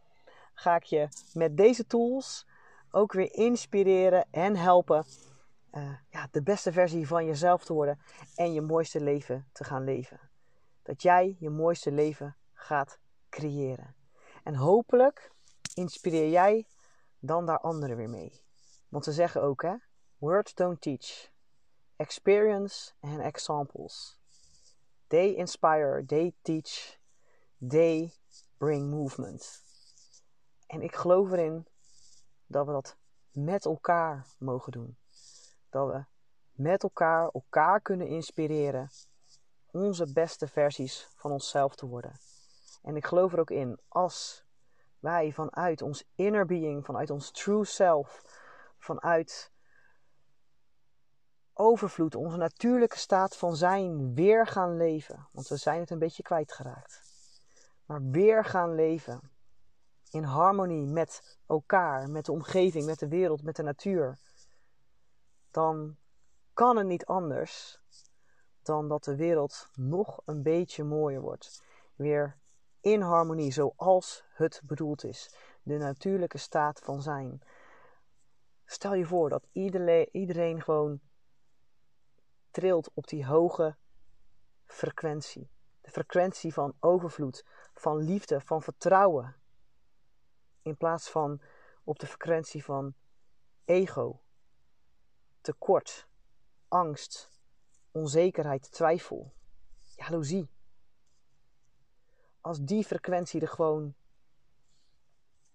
ga 0.55 0.77
ik 0.77 0.83
je 0.83 1.09
met 1.33 1.57
deze 1.57 1.87
tools 1.87 2.47
ook 2.91 3.13
weer 3.13 3.35
inspireren 3.35 4.27
en 4.31 4.57
helpen 4.57 5.05
uh, 5.73 5.95
ja, 6.11 6.29
de 6.31 6.43
beste 6.43 6.73
versie 6.73 7.07
van 7.07 7.27
jezelf 7.27 7.65
te 7.65 7.73
worden 7.73 7.99
en 8.35 8.53
je 8.53 8.61
mooiste 8.61 9.01
leven 9.01 9.49
te 9.53 9.65
gaan 9.65 9.85
leven. 9.85 10.21
Dat 10.83 11.03
jij 11.03 11.37
je 11.39 11.51
mooiste 11.51 11.93
leven 11.93 12.37
gaat 12.53 12.99
creëren. 13.29 13.95
En 14.43 14.55
hopelijk 14.55 15.33
inspireer 15.75 16.31
jij 16.31 16.67
dan 17.19 17.47
daar 17.47 17.61
anderen 17.61 17.97
weer 17.97 18.11
mee. 18.11 18.45
Want 18.89 19.05
ze 19.05 19.13
zeggen 19.13 19.43
ook, 19.43 19.63
hè, 19.63 19.75
words 20.19 20.55
don't 20.55 20.81
teach. 20.81 21.32
Experience 22.03 22.95
and 23.01 23.21
examples. 23.21 24.19
They 25.09 25.37
inspire, 25.37 26.05
they 26.07 26.33
teach, 26.43 26.99
they 27.61 28.11
bring 28.59 28.91
movement. 28.91 29.63
En 30.67 30.83
ik 30.83 30.95
geloof 30.95 31.31
erin 31.31 31.67
dat 32.47 32.67
we 32.67 32.73
dat 32.73 32.97
met 33.33 33.65
elkaar 33.65 34.27
mogen 34.39 34.73
doen 34.73 34.97
dat 35.73 35.87
we 35.93 36.05
met 36.53 36.83
elkaar 36.83 37.29
elkaar 37.29 37.81
kunnen 37.81 38.07
inspireren 38.07 38.91
onze 39.71 40.13
beste 40.13 40.47
versies 40.47 41.09
van 41.17 41.31
onszelf 41.31 41.75
te 41.75 41.87
worden. 41.87 42.13
En 42.83 42.97
ik 42.97 43.07
geloof 43.07 43.33
er 43.33 43.41
ook 43.41 43.51
in, 43.51 43.81
als 43.89 44.45
wij 44.99 45.33
vanuit 45.33 45.83
ons 45.83 46.05
inner 46.15 46.47
being, 46.47 46.85
vanuit 46.85 47.11
ons 47.11 47.31
true 47.31 47.65
self, 47.65 48.23
vanuit 48.79 49.53
overvloed, 51.55 52.15
onze 52.15 52.37
natuurlijke 52.37 52.99
staat 52.99 53.37
van 53.37 53.57
zijn, 53.57 54.15
weer 54.15 54.47
gaan 54.47 54.77
leven. 54.77 55.29
Want 55.33 55.49
we 55.49 55.57
zijn 55.57 55.81
het 55.81 55.91
een 55.91 55.99
beetje 55.99 56.23
kwijtgeraakt. 56.23 57.03
Maar 57.87 58.03
weer 58.03 58.45
gaan 58.45 58.75
leven. 58.75 59.31
In 60.11 60.23
harmonie 60.23 60.87
met 60.87 61.39
elkaar, 61.47 62.11
met 62.11 62.25
de 62.25 62.33
omgeving, 62.33 62.87
met 62.87 62.99
de 62.99 63.09
wereld, 63.09 63.43
met 63.43 63.57
de 63.57 63.63
natuur 63.63 64.19
dan 65.53 65.97
kan 66.53 66.77
het 66.77 66.87
niet 66.87 67.07
anders 67.07 67.81
dan 68.63 68.89
dat 68.89 69.05
de 69.05 69.17
wereld 69.17 69.69
nog 69.75 70.23
een 70.25 70.43
beetje 70.43 70.85
mooier 70.85 71.21
wordt. 71.21 71.63
Weer 71.95 72.39
in 72.81 73.01
harmonie, 73.01 73.53
zoals 73.53 74.25
het 74.33 74.61
bedoeld 74.65 75.05
is. 75.05 75.35
De 75.63 75.77
natuurlijke 75.77 76.39
staat 76.39 76.81
van 76.81 77.03
zijn. 77.03 77.41
Stel 78.65 78.95
je 78.95 79.05
voor 79.05 79.29
dat 79.29 79.47
iedereen 80.13 80.63
gewoon 80.63 81.01
trilt 82.53 82.91
op 82.95 83.09
die 83.09 83.27
hoge 83.27 83.77
frequentie. 84.67 85.51
De 85.81 85.91
frequentie 85.91 86.53
van 86.53 86.75
overvloed, 86.81 87.47
van 87.75 87.97
liefde, 87.97 88.41
van 88.41 88.63
vertrouwen. 88.63 89.37
In 90.63 90.77
plaats 90.77 91.11
van 91.11 91.41
op 91.85 91.99
de 91.99 92.07
frequentie 92.07 92.65
van 92.65 92.95
ego, 93.65 94.21
tekort, 95.41 96.09
angst, 96.69 97.31
onzekerheid, 97.91 98.73
twijfel, 98.73 99.35
jaloezie. 99.97 100.51
Als 102.41 102.61
die 102.61 102.85
frequentie 102.85 103.41
er 103.41 103.49
gewoon 103.49 103.95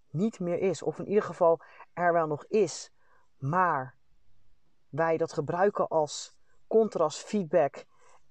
niet 0.09 0.39
meer 0.39 0.59
is, 0.59 0.81
of 0.81 0.99
in 0.99 1.07
ieder 1.07 1.23
geval 1.23 1.61
er 1.93 2.13
wel 2.13 2.27
nog 2.27 2.45
is, 2.45 2.91
maar 3.37 3.95
wij 4.89 5.17
dat 5.17 5.33
gebruiken 5.33 5.87
als 5.87 6.36
contrast 6.67 7.19
feedback 7.19 7.85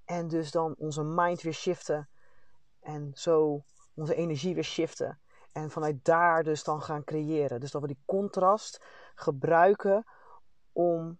en 0.04 0.28
dus 0.28 0.50
dan 0.50 0.74
onze 0.78 1.02
mind 1.02 1.42
weer 1.42 1.54
shiften 1.54 2.08
en 2.80 3.10
zo 3.14 3.64
onze 3.94 4.14
energie 4.14 4.54
weer 4.54 4.64
shiften 4.64 5.20
en 5.56 5.70
vanuit 5.70 6.04
daar 6.04 6.42
dus 6.42 6.64
dan 6.64 6.82
gaan 6.82 7.04
creëren. 7.04 7.60
Dus 7.60 7.70
dat 7.70 7.80
we 7.80 7.86
die 7.86 8.02
contrast 8.04 8.84
gebruiken 9.14 10.06
om 10.72 11.18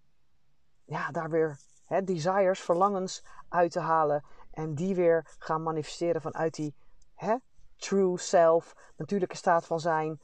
ja, 0.84 1.10
daar 1.10 1.30
weer 1.30 1.58
hè, 1.84 2.04
desires, 2.04 2.60
verlangens 2.60 3.24
uit 3.48 3.70
te 3.70 3.80
halen. 3.80 4.24
En 4.50 4.74
die 4.74 4.94
weer 4.94 5.34
gaan 5.38 5.62
manifesteren 5.62 6.20
vanuit 6.20 6.54
die 6.54 6.74
hè, 7.14 7.36
true 7.76 8.18
self, 8.18 8.74
natuurlijke 8.96 9.36
staat 9.36 9.66
van 9.66 9.80
zijn. 9.80 10.20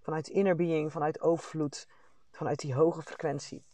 Vanuit 0.00 0.28
inner 0.28 0.56
being, 0.56 0.92
vanuit 0.92 1.20
overvloed, 1.20 1.88
vanuit 2.30 2.58
die 2.58 2.74
hoge 2.74 3.02
frequentie. 3.02 3.66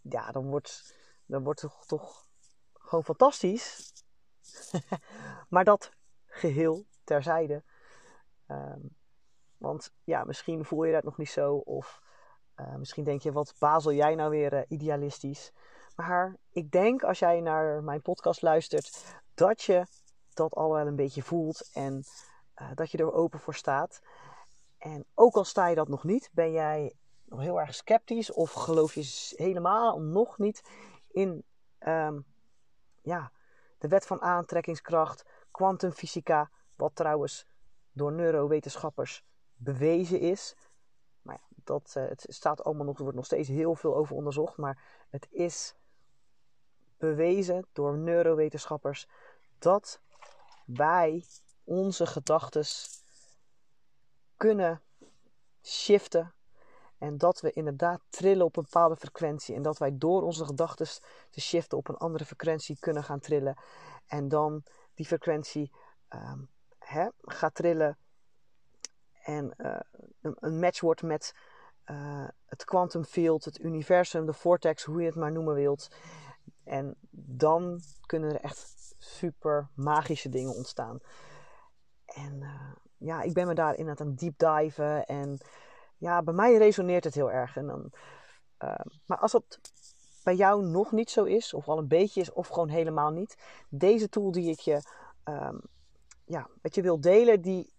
Ja, 0.00 0.30
dan 0.30 0.46
wordt, 0.46 0.96
dan 1.26 1.44
wordt 1.44 1.60
het 1.60 1.72
toch, 1.86 2.26
gewoon 2.72 3.04
fantastisch. 3.04 3.92
maar 5.48 5.64
dat 5.64 5.92
geheel 6.26 6.86
terzijde. 7.04 7.64
Um, 8.46 8.96
want 9.56 9.92
ja, 10.04 10.24
misschien 10.24 10.64
voel 10.64 10.84
je 10.84 10.92
dat 10.92 11.04
nog 11.04 11.16
niet 11.16 11.30
zo. 11.30 11.54
Of 11.54 12.02
uh, 12.56 12.74
misschien 12.74 13.04
denk 13.04 13.22
je, 13.22 13.32
wat 13.32 13.54
bazel 13.58 13.92
jij 13.92 14.14
nou 14.14 14.30
weer 14.30 14.52
uh, 14.52 14.60
idealistisch. 14.68 15.52
Maar 15.96 16.36
ik 16.50 16.70
denk 16.70 17.02
als 17.02 17.18
jij 17.18 17.40
naar 17.40 17.82
mijn 17.82 18.02
podcast 18.02 18.42
luistert, 18.42 19.14
dat 19.34 19.62
je 19.62 19.86
dat 20.34 20.54
al 20.54 20.72
wel 20.72 20.86
een 20.86 20.96
beetje 20.96 21.22
voelt. 21.22 21.70
En 21.72 22.04
uh, 22.56 22.70
dat 22.74 22.90
je 22.90 22.98
er 22.98 23.12
open 23.12 23.40
voor 23.40 23.54
staat. 23.54 24.00
En 24.78 25.04
ook 25.14 25.34
al 25.34 25.44
sta 25.44 25.68
je 25.68 25.74
dat 25.74 25.88
nog 25.88 26.04
niet, 26.04 26.30
ben 26.32 26.52
jij 26.52 26.94
nog 27.30 27.40
heel 27.40 27.60
erg 27.60 27.74
sceptisch. 27.74 28.32
Of 28.32 28.52
geloof 28.52 28.94
je 28.94 29.32
helemaal 29.36 30.00
nog 30.00 30.38
niet 30.38 30.62
in 31.10 31.44
um, 31.86 32.24
ja, 33.02 33.32
de 33.78 33.88
wet 33.88 34.06
van 34.06 34.22
aantrekkingskracht, 34.22 35.24
kwantumfysica. 35.50 36.50
Wat 36.76 36.94
trouwens 36.94 37.46
door 37.92 38.12
neurowetenschappers 38.12 39.24
bewezen 39.54 40.20
is. 40.20 40.56
Maar 41.22 41.34
ja, 41.34 41.56
dat, 41.64 41.94
uh, 41.96 42.08
het 42.08 42.26
staat 42.28 42.64
allemaal 42.64 42.84
nog, 42.84 42.96
er 42.96 43.02
wordt 43.02 43.16
nog 43.16 43.26
steeds 43.26 43.48
heel 43.48 43.74
veel 43.74 43.96
over 43.96 44.16
onderzocht. 44.16 44.56
Maar 44.56 45.06
het 45.10 45.26
is 45.30 45.74
bewezen 46.98 47.66
door 47.72 47.98
neurowetenschappers 47.98 49.08
dat 49.58 50.00
wij 50.64 51.24
onze 51.64 52.06
gedachten 52.06 52.64
kunnen 54.36 54.82
shiften. 55.62 56.34
En 57.00 57.18
dat 57.18 57.40
we 57.40 57.52
inderdaad 57.52 58.00
trillen 58.08 58.44
op 58.44 58.56
een 58.56 58.62
bepaalde 58.62 58.96
frequentie. 58.96 59.54
En 59.54 59.62
dat 59.62 59.78
wij 59.78 59.98
door 59.98 60.22
onze 60.22 60.44
gedachten 60.44 60.86
te 61.30 61.40
shiften 61.40 61.78
op 61.78 61.88
een 61.88 61.96
andere 61.96 62.24
frequentie 62.24 62.76
kunnen 62.80 63.04
gaan 63.04 63.20
trillen. 63.20 63.56
En 64.06 64.28
dan 64.28 64.62
die 64.94 65.06
frequentie 65.06 65.72
um, 66.08 66.48
hè, 66.78 67.08
gaat 67.20 67.54
trillen 67.54 67.98
en 69.22 69.54
uh, 69.56 69.80
een, 70.20 70.58
match 70.58 70.80
wordt 70.80 71.02
met 71.02 71.34
uh, 71.90 72.28
het 72.46 72.64
quantum 72.64 73.04
field, 73.04 73.44
het 73.44 73.58
universum, 73.58 74.26
de 74.26 74.32
vortex, 74.32 74.84
hoe 74.84 75.00
je 75.00 75.06
het 75.06 75.16
maar 75.16 75.32
noemen 75.32 75.54
wilt. 75.54 75.88
En 76.64 76.94
dan 77.10 77.80
kunnen 78.06 78.30
er 78.30 78.40
echt 78.40 78.94
super 78.98 79.68
magische 79.74 80.28
dingen 80.28 80.54
ontstaan. 80.54 81.00
En 82.04 82.40
uh, 82.40 82.72
ja, 82.96 83.22
ik 83.22 83.32
ben 83.32 83.46
me 83.46 83.54
daarin 83.54 83.88
aan 83.88 84.06
het 84.06 84.18
deep 84.18 84.38
diven. 84.38 85.06
En 85.06 85.40
ja, 86.00 86.22
bij 86.22 86.34
mij 86.34 86.56
resoneert 86.56 87.04
het 87.04 87.14
heel 87.14 87.30
erg. 87.30 87.56
En 87.56 87.66
dan, 87.66 87.92
maar 89.06 89.18
als 89.18 89.32
het 89.32 89.60
bij 90.22 90.34
jou 90.34 90.64
nog 90.64 90.92
niet 90.92 91.10
zo 91.10 91.24
is, 91.24 91.54
of 91.54 91.68
al 91.68 91.78
een 91.78 91.88
beetje 91.88 92.20
is, 92.20 92.32
of 92.32 92.48
gewoon 92.48 92.68
helemaal 92.68 93.10
niet. 93.10 93.36
Deze 93.68 94.08
tool 94.08 94.30
die 94.30 94.50
ik 94.50 94.60
je 94.60 94.82
um, 95.24 95.60
ja, 96.24 96.48
wat 96.62 96.74
je 96.74 96.82
wilt 96.82 97.02
delen, 97.02 97.40
die, 97.40 97.72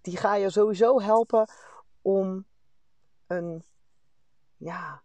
die 0.00 0.16
ga 0.16 0.34
je 0.34 0.50
sowieso 0.50 1.00
helpen 1.00 1.48
om 2.02 2.46
een 3.26 3.64
ja, 4.56 5.02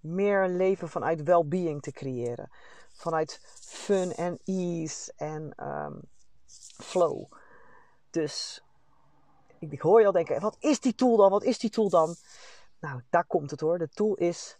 meer 0.00 0.48
leven 0.48 0.88
vanuit 0.88 1.22
well-being 1.22 1.82
te 1.82 1.92
creëren. 1.92 2.50
Vanuit 2.92 3.40
fun 3.60 4.12
en 4.12 4.38
ease 4.44 5.12
en 5.16 5.52
um, 5.56 6.00
flow. 6.76 7.32
Dus 8.10 8.62
ik, 9.72 9.80
hoor 9.80 10.00
je 10.00 10.06
al 10.06 10.12
denken, 10.12 10.40
wat 10.40 10.56
is 10.58 10.80
die 10.80 10.94
tool 10.94 11.16
dan? 11.16 11.30
Wat 11.30 11.42
is 11.42 11.58
die 11.58 11.70
tool 11.70 11.88
dan? 11.88 12.16
Nou, 12.80 13.02
daar 13.10 13.26
komt 13.26 13.50
het 13.50 13.60
hoor. 13.60 13.78
De 13.78 13.88
tool 13.88 14.14
is 14.14 14.58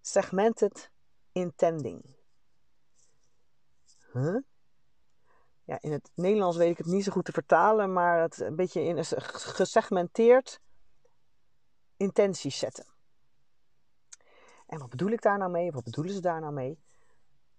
segmented 0.00 0.90
intending. 1.32 2.14
Huh? 4.12 4.36
ja, 5.66 5.78
in 5.80 5.92
het 5.92 6.10
Nederlands 6.14 6.56
weet 6.56 6.70
ik 6.70 6.78
het 6.78 6.86
niet 6.86 7.04
zo 7.04 7.12
goed 7.12 7.24
te 7.24 7.32
vertalen, 7.32 7.92
maar 7.92 8.20
het 8.20 8.40
een 8.40 8.56
beetje 8.56 8.82
in 8.82 8.96
een 8.96 9.04
gesegmenteerd 9.30 10.60
intenties 11.96 12.58
zetten. 12.58 12.86
En 14.66 14.78
wat 14.78 14.90
bedoel 14.90 15.10
ik 15.10 15.22
daar 15.22 15.38
nou 15.38 15.50
mee? 15.50 15.72
Wat 15.72 15.84
bedoelen 15.84 16.14
ze 16.14 16.20
daar 16.20 16.40
nou 16.40 16.52
mee? 16.52 16.78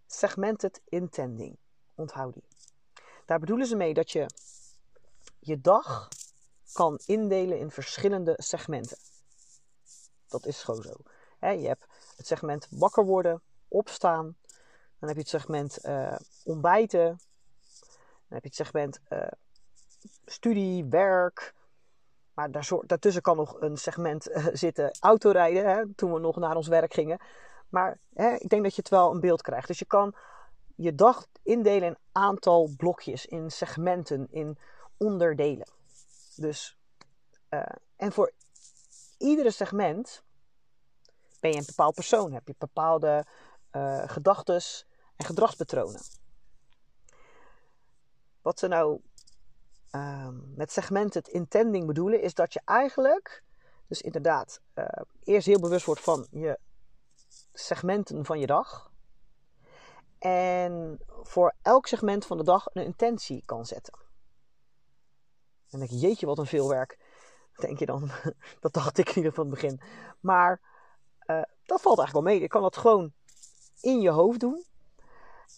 Segmented 0.06 0.82
intending. 0.86 1.58
Onthoud 1.96 2.34
die. 2.34 2.48
Daar 3.26 3.40
bedoelen 3.40 3.68
ze 3.68 3.76
mee 3.76 3.94
dat 3.94 4.12
je 4.12 4.26
je 5.48 5.62
dag 5.62 6.10
kan 6.74 7.00
indelen 7.06 7.60
in 7.60 7.72
verschillende 7.72 8.34
segmenten. 8.38 8.98
Dat 10.27 10.46
is 10.46 10.63
gewoon 10.63 10.82
zo. 10.82 10.96
je 11.39 11.68
hebt 11.68 11.86
het 12.16 12.27
segment 12.27 12.68
wakker 12.70 13.06
worden, 13.06 13.42
opstaan. 13.68 14.36
Dan 15.00 15.10
heb 15.10 15.16
je 15.16 15.22
het 15.22 15.42
segment 15.42 15.86
uh, 15.86 16.16
ontbijten, 16.44 17.06
dan 18.27 18.38
heb 18.38 18.42
je 18.42 18.48
het 18.48 18.56
segment 18.56 19.00
uh, 19.10 19.27
studie, 20.25 20.86
werk. 20.86 21.54
Maar 22.34 22.51
daar, 22.51 22.70
daartussen 22.86 23.22
kan 23.22 23.38
nog 23.38 23.62
een 23.62 23.77
segment 23.77 24.30
uh, 24.30 24.48
zitten 24.54 24.98
autorijden, 25.00 25.70
hè, 25.70 25.94
toen 25.94 26.13
we 26.13 26.20
nog 26.20 26.36
naar 26.36 26.56
ons 26.56 26.68
werk 26.68 26.94
gingen. 26.94 27.20
Maar 27.70 28.00
hè, 28.13 28.36
ik 28.36 28.50
denk 28.50 28.63
dat 28.63 28.75
je 28.75 28.82
het 28.82 28.89
wel 28.89 29.12
een 29.12 29.20
beeld 29.20 29.42
krijgt. 29.42 29.68
Dus 29.68 29.80
je 29.80 29.86
kan 29.86 30.16
je 30.75 30.96
dag 30.96 31.25
indelen 31.44 31.88
in 31.88 31.98
aantal 32.12 32.70
blokjes, 32.77 33.25
in 33.25 33.51
segmenten, 33.51 34.27
in 34.32 34.58
onderdelen. 34.98 35.68
Dus, 36.36 36.77
uh, 37.50 37.62
en 37.96 38.12
voor 38.12 38.32
iedere 39.18 39.51
segment 39.51 40.24
ben 41.39 41.51
je 41.51 41.58
een 41.58 41.66
bepaald 41.66 41.96
persoon, 41.96 42.32
heb 42.32 42.48
je 42.48 42.56
bepaalde 42.58 43.25
uh, 43.72 44.04
gedachten 44.06 44.62
en 45.16 45.25
gedragspatronen. 45.25 46.01
Wat 48.42 48.60
ze 48.60 48.68
nou 48.68 49.01
um, 49.92 50.54
met 50.56 50.72
segmented 50.72 51.27
intending 51.27 51.86
bedoelen, 51.86 52.22
is 52.22 52.34
dat 52.34 52.54
je 52.54 52.62
eigenlijk, 52.66 53.44
dus 53.88 54.01
inderdaad, 54.01 54.62
uh, 54.75 54.86
eerst 55.24 55.48
heel 55.48 55.60
bewust 55.60 55.86
wordt 55.86 56.01
van 56.01 56.27
je 56.32 56.60
segmenten 57.54 58.25
van 58.25 58.39
je 58.39 58.48
dag. 58.48 58.92
En 60.20 61.00
voor 61.24 61.56
elk 61.62 61.88
segment 61.88 62.25
van 62.25 62.38
de 62.38 62.44
dag 62.44 62.66
een 62.74 62.84
intentie 62.84 63.44
kan 63.46 63.66
zetten. 63.66 64.07
En 65.71 65.79
denk 65.79 65.91
je, 65.91 65.97
jeetje, 65.97 66.25
wat 66.25 66.38
een 66.38 66.45
veel 66.45 66.69
werk. 66.69 66.97
Denk 67.55 67.79
je 67.79 67.86
dan. 67.86 68.09
dat 68.59 68.74
dacht 68.74 68.97
ik 68.97 69.15
in 69.15 69.31
van 69.31 69.45
het 69.45 69.53
begin. 69.53 69.81
Maar 70.19 70.62
uh, 71.25 71.41
dat 71.65 71.81
valt 71.81 71.97
eigenlijk 71.97 72.12
wel 72.12 72.21
mee. 72.21 72.41
Je 72.41 72.47
kan 72.47 72.62
dat 72.62 72.77
gewoon 72.77 73.13
in 73.81 74.01
je 74.01 74.09
hoofd 74.09 74.39
doen. 74.39 74.65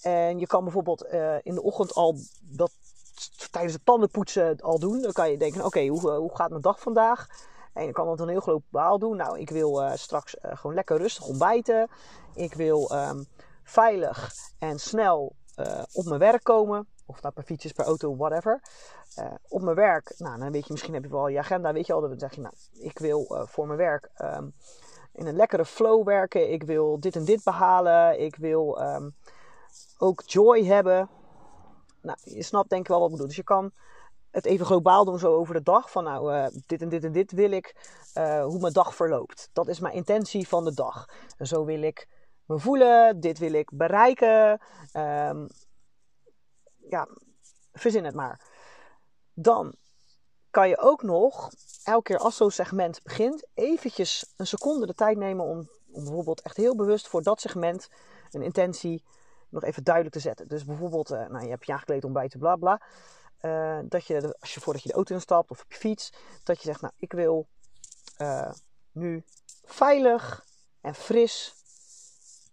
En 0.02 0.40
je 0.40 0.48
kan 0.48 0.64
bijvoorbeeld 0.64 1.06
uh, 1.06 1.36
in 1.42 1.54
de 1.54 1.62
ochtend 1.62 1.94
al 1.94 2.16
dat 2.42 2.72
tijdens 3.52 3.74
het 3.74 3.86
tandenpoetsen 3.86 4.60
al 4.60 4.80
doen. 4.80 5.02
Dan 5.02 5.12
kan 5.12 5.32
je 5.32 5.38
denken, 5.38 5.66
oké, 5.66 5.88
hoe, 5.88 6.12
hoe 6.12 6.36
gaat 6.36 6.50
mijn 6.50 6.62
dag 6.62 6.80
vandaag? 6.80 7.28
En 7.74 7.86
je 7.86 7.92
kan 7.92 8.06
dat 8.06 8.18
dan 8.18 8.28
heel 8.28 8.40
globaal 8.40 9.00
doen. 9.00 9.18
Nou, 9.18 9.40
ik 9.40 9.50
wil 9.50 9.90
straks 9.94 10.36
gewoon 10.42 10.76
lekker 10.76 10.98
rustig 10.98 11.26
ontbijten. 11.26 11.90
Ik 12.34 12.54
wil 12.54 12.92
um, 12.92 13.26
veilig 13.64 14.32
en 14.60 14.80
snel 14.80 15.36
op 15.92 16.06
mijn 16.06 16.20
werk 16.20 16.44
komen. 16.44 16.88
Of 17.10 17.20
dat 17.20 17.34
per 17.34 17.44
fiets 17.44 17.72
per 17.72 17.86
auto, 17.86 18.16
whatever. 18.16 18.62
op 19.48 19.62
mijn 19.62 19.76
werk, 19.76 20.14
nou, 20.18 20.40
dan 20.40 20.52
weet 20.52 20.66
je, 20.66 20.72
misschien 20.72 20.94
heb 20.94 21.04
je 21.04 21.10
wel 21.10 21.28
je 21.28 21.40
agenda, 21.40 21.74
weet 21.74 21.88
je 21.88 21.94
al. 21.94 22.02
Dan 22.02 22.20
zeg 22.20 22.36
je, 22.36 22.42
nou, 22.42 22.54
ik 22.80 23.00
wil 23.00 23.46
voor 23.48 23.68
mijn 23.68 23.78
werk 23.78 24.10
um, 24.22 24.54
in 25.14 25.28
een 25.28 25.36
lekkere 25.36 25.66
flow 25.66 26.06
werken. 26.06 26.52
Ik 26.52 26.64
wil 26.64 27.00
dit 27.00 27.16
en 27.16 27.26
dit 27.26 27.44
behalen. 27.44 28.20
Ik 28.20 28.36
wil 28.36 28.82
um, 28.82 29.16
ook 29.98 30.24
joy 30.26 30.66
hebben. 30.66 31.10
Nou, 32.02 32.18
je 32.24 32.44
snapt 32.44 32.70
denk 32.70 32.82
ik 32.82 32.88
wel 32.88 33.00
wat 33.00 33.06
ik 33.06 33.12
bedoel. 33.12 33.28
Dus 33.28 33.38
je 33.38 33.44
kan 33.44 33.72
het 34.32 34.46
even 34.46 34.66
globaal 34.66 35.06
doen 35.06 35.20
zo 35.20 35.36
over 35.36 35.54
de 35.54 35.64
dag. 35.64 35.92
Van 35.92 36.04
nou, 36.04 36.34
uh, 36.34 36.46
dit 36.66 36.82
en 36.82 36.90
dit 36.90 37.04
en 37.04 37.12
dit 37.12 37.32
wil 37.32 37.52
ik. 37.52 37.98
Hoe 38.44 38.60
mijn 38.60 38.74
dag 38.74 38.96
verloopt. 38.96 39.50
Dat 39.54 39.68
is 39.68 39.80
mijn 39.80 39.94
intentie 39.94 40.48
van 40.48 40.64
de 40.64 40.74
dag. 40.74 41.10
En 41.38 41.48
zo 41.48 41.66
wil 41.66 41.82
ik 41.82 42.08
me 42.46 42.60
voelen. 42.60 43.20
Dit 43.20 43.40
wil 43.40 43.54
ik 43.54 43.70
bereiken. 43.74 44.62
Um, 44.94 45.48
ja, 46.90 47.08
verzin 47.74 48.06
het 48.06 48.16
maar. 48.16 48.42
Dan 49.34 49.76
kan 50.50 50.70
je 50.70 50.78
ook 50.78 51.04
nog, 51.04 51.50
elke 51.84 52.04
keer 52.04 52.18
als 52.18 52.38
zo'n 52.38 52.52
segment 52.52 53.04
begint, 53.04 53.48
eventjes 53.54 54.34
een 54.38 54.48
seconde 54.48 54.86
de 54.86 54.94
tijd 54.94 55.18
nemen 55.18 55.46
om, 55.46 55.70
bijvoorbeeld 55.86 56.42
echt 56.42 56.58
heel 56.58 56.76
bewust 56.76 57.08
voor 57.08 57.24
dat 57.24 57.42
segment 57.42 57.90
een 58.32 58.42
intentie 58.42 59.04
nog 59.50 59.64
even 59.64 59.84
duidelijk 59.84 60.16
te 60.16 60.22
zetten. 60.22 60.48
Dus 60.48 60.66
bijvoorbeeld, 60.66 61.12
uh, 61.12 61.28
nou, 61.28 61.44
je 61.44 61.50
hebt 61.50 61.66
je 61.66 61.72
aangekleed 61.74 62.04
ontbijten, 62.04 62.40
bla 62.40 62.56
bla. 62.56 62.82
Uh, 63.42 63.80
dat 63.84 64.06
je, 64.06 64.36
als 64.40 64.54
je 64.54 64.60
voordat 64.60 64.82
je 64.84 64.90
de 64.90 64.96
auto 64.96 65.14
instapt 65.14 65.52
of 65.52 65.62
op 65.62 65.72
je 65.72 65.78
fiets, 65.78 66.14
dat 66.44 66.58
je 66.58 66.64
zegt, 66.64 66.82
nou, 66.82 66.94
ik 66.98 67.12
wil 67.12 67.48
uh, 68.18 68.52
nu 68.92 69.24
veilig 69.64 70.46
en 70.82 70.96
fris 70.96 71.56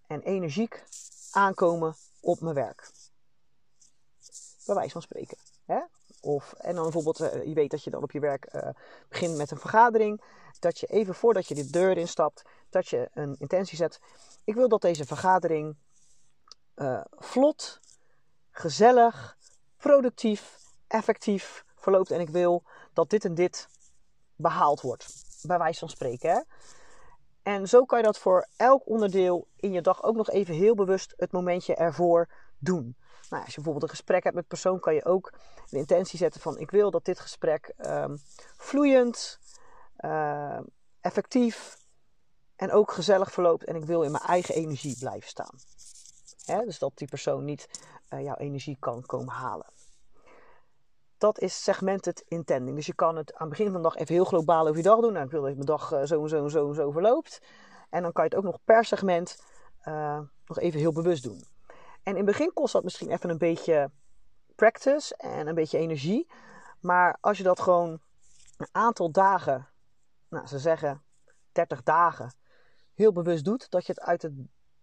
en 0.06 0.22
energiek 0.22 0.84
aankomen 1.30 1.94
op 2.20 2.40
mijn 2.40 2.54
werk. 2.54 2.90
Bij 4.66 4.74
wijze 4.74 4.92
van 4.92 5.02
spreken. 5.02 5.38
Hè? 5.66 5.80
Of, 6.20 6.52
en 6.52 6.74
dan 6.74 6.82
bijvoorbeeld, 6.82 7.20
uh, 7.20 7.44
je 7.44 7.54
weet 7.54 7.70
dat 7.70 7.84
je 7.84 7.90
dan 7.90 8.02
op 8.02 8.10
je 8.10 8.20
werk 8.20 8.74
begint 9.08 9.36
met 9.36 9.50
een 9.50 9.58
vergadering. 9.58 10.22
Dat 10.58 10.78
je 10.78 10.86
even 10.86 11.14
voordat 11.14 11.48
je 11.48 11.54
de 11.54 11.70
deur 11.70 11.96
instapt, 11.96 12.42
dat 12.70 12.88
je 12.88 13.08
een 13.12 13.36
intentie 13.38 13.76
zet. 13.76 13.98
Ik 14.44 14.54
wil 14.54 14.68
dat 14.68 14.80
deze 14.80 15.04
vergadering 15.04 15.76
vlot, 17.10 17.80
gezellig, 18.50 19.36
productief 19.76 20.58
effectief 20.86 21.64
verloopt 21.74 22.10
en 22.10 22.20
ik 22.20 22.28
wil 22.28 22.62
dat 22.92 23.10
dit 23.10 23.24
en 23.24 23.34
dit 23.34 23.68
behaald 24.36 24.80
wordt. 24.80 25.06
Bij 25.42 25.58
wijze 25.58 25.78
van 25.78 25.88
spreken. 25.88 26.30
Hè? 26.30 26.40
En 27.42 27.68
zo 27.68 27.84
kan 27.84 27.98
je 27.98 28.04
dat 28.04 28.18
voor 28.18 28.48
elk 28.56 28.88
onderdeel 28.88 29.46
in 29.56 29.72
je 29.72 29.80
dag 29.80 30.02
ook 30.02 30.16
nog 30.16 30.30
even 30.30 30.54
heel 30.54 30.74
bewust 30.74 31.14
het 31.16 31.32
momentje 31.32 31.74
ervoor 31.74 32.28
doen. 32.58 32.96
Nou, 33.30 33.44
als 33.44 33.54
je 33.54 33.60
bijvoorbeeld 33.60 33.82
een 33.82 33.96
gesprek 33.96 34.24
hebt 34.24 34.34
met 34.34 34.46
persoon, 34.46 34.80
kan 34.80 34.94
je 34.94 35.04
ook 35.04 35.32
de 35.70 35.76
intentie 35.76 36.18
zetten 36.18 36.40
van 36.40 36.58
ik 36.58 36.70
wil 36.70 36.90
dat 36.90 37.04
dit 37.04 37.20
gesprek 37.20 37.72
um, 37.78 38.18
vloeiend, 38.56 39.38
uh, 40.00 40.60
effectief 41.00 41.76
en 42.56 42.72
ook 42.72 42.92
gezellig 42.92 43.32
verloopt. 43.32 43.64
En 43.64 43.76
ik 43.76 43.84
wil 43.84 44.02
in 44.02 44.10
mijn 44.10 44.24
eigen 44.24 44.54
energie 44.54 44.98
blijven 44.98 45.28
staan. 45.28 45.58
Hè? 46.44 46.64
Dus 46.64 46.78
dat 46.78 46.92
die 46.94 47.08
persoon 47.08 47.44
niet 47.44 47.68
uh, 48.10 48.22
jouw 48.22 48.36
energie 48.36 48.76
kan 48.78 49.02
komen 49.06 49.34
halen 49.34 49.74
dat 51.18 51.38
is 51.38 51.62
segmented 51.62 52.24
intending. 52.28 52.76
Dus 52.76 52.86
je 52.86 52.94
kan 52.94 53.16
het 53.16 53.34
aan 53.34 53.48
het 53.48 53.48
begin 53.48 53.72
van 53.72 53.82
de 53.82 53.88
dag 53.88 53.96
even 53.96 54.14
heel 54.14 54.24
globaal 54.24 54.62
over 54.62 54.76
je 54.76 54.82
dag 54.82 55.00
doen. 55.00 55.12
Nou, 55.12 55.24
ik 55.24 55.30
wil 55.30 55.42
dat 55.42 55.54
mijn 55.54 55.66
dag 55.66 55.88
zo 55.88 56.22
en 56.22 56.28
zo 56.28 56.44
en 56.44 56.50
zo 56.50 56.68
en 56.68 56.74
zo 56.74 56.90
verloopt. 56.90 57.42
En 57.90 58.02
dan 58.02 58.12
kan 58.12 58.24
je 58.24 58.30
het 58.30 58.38
ook 58.38 58.52
nog 58.52 58.58
per 58.64 58.84
segment 58.84 59.42
uh, 59.84 60.20
nog 60.46 60.58
even 60.58 60.80
heel 60.80 60.92
bewust 60.92 61.22
doen. 61.22 61.44
En 62.06 62.12
in 62.12 62.26
het 62.26 62.26
begin 62.26 62.52
kost 62.52 62.72
dat 62.72 62.84
misschien 62.84 63.10
even 63.10 63.30
een 63.30 63.38
beetje 63.38 63.90
practice 64.54 65.16
en 65.16 65.46
een 65.46 65.54
beetje 65.54 65.78
energie. 65.78 66.26
Maar 66.80 67.16
als 67.20 67.38
je 67.38 67.42
dat 67.42 67.60
gewoon 67.60 68.00
een 68.56 68.68
aantal 68.72 69.10
dagen, 69.10 69.68
nou 70.28 70.46
ze 70.46 70.58
zeggen 70.58 71.02
30 71.52 71.82
dagen, 71.82 72.34
heel 72.94 73.12
bewust 73.12 73.44
doet, 73.44 73.70
dat 73.70 73.86
je 73.86 73.92
het, 73.92 74.00
uit 74.00 74.22
het 74.22 74.32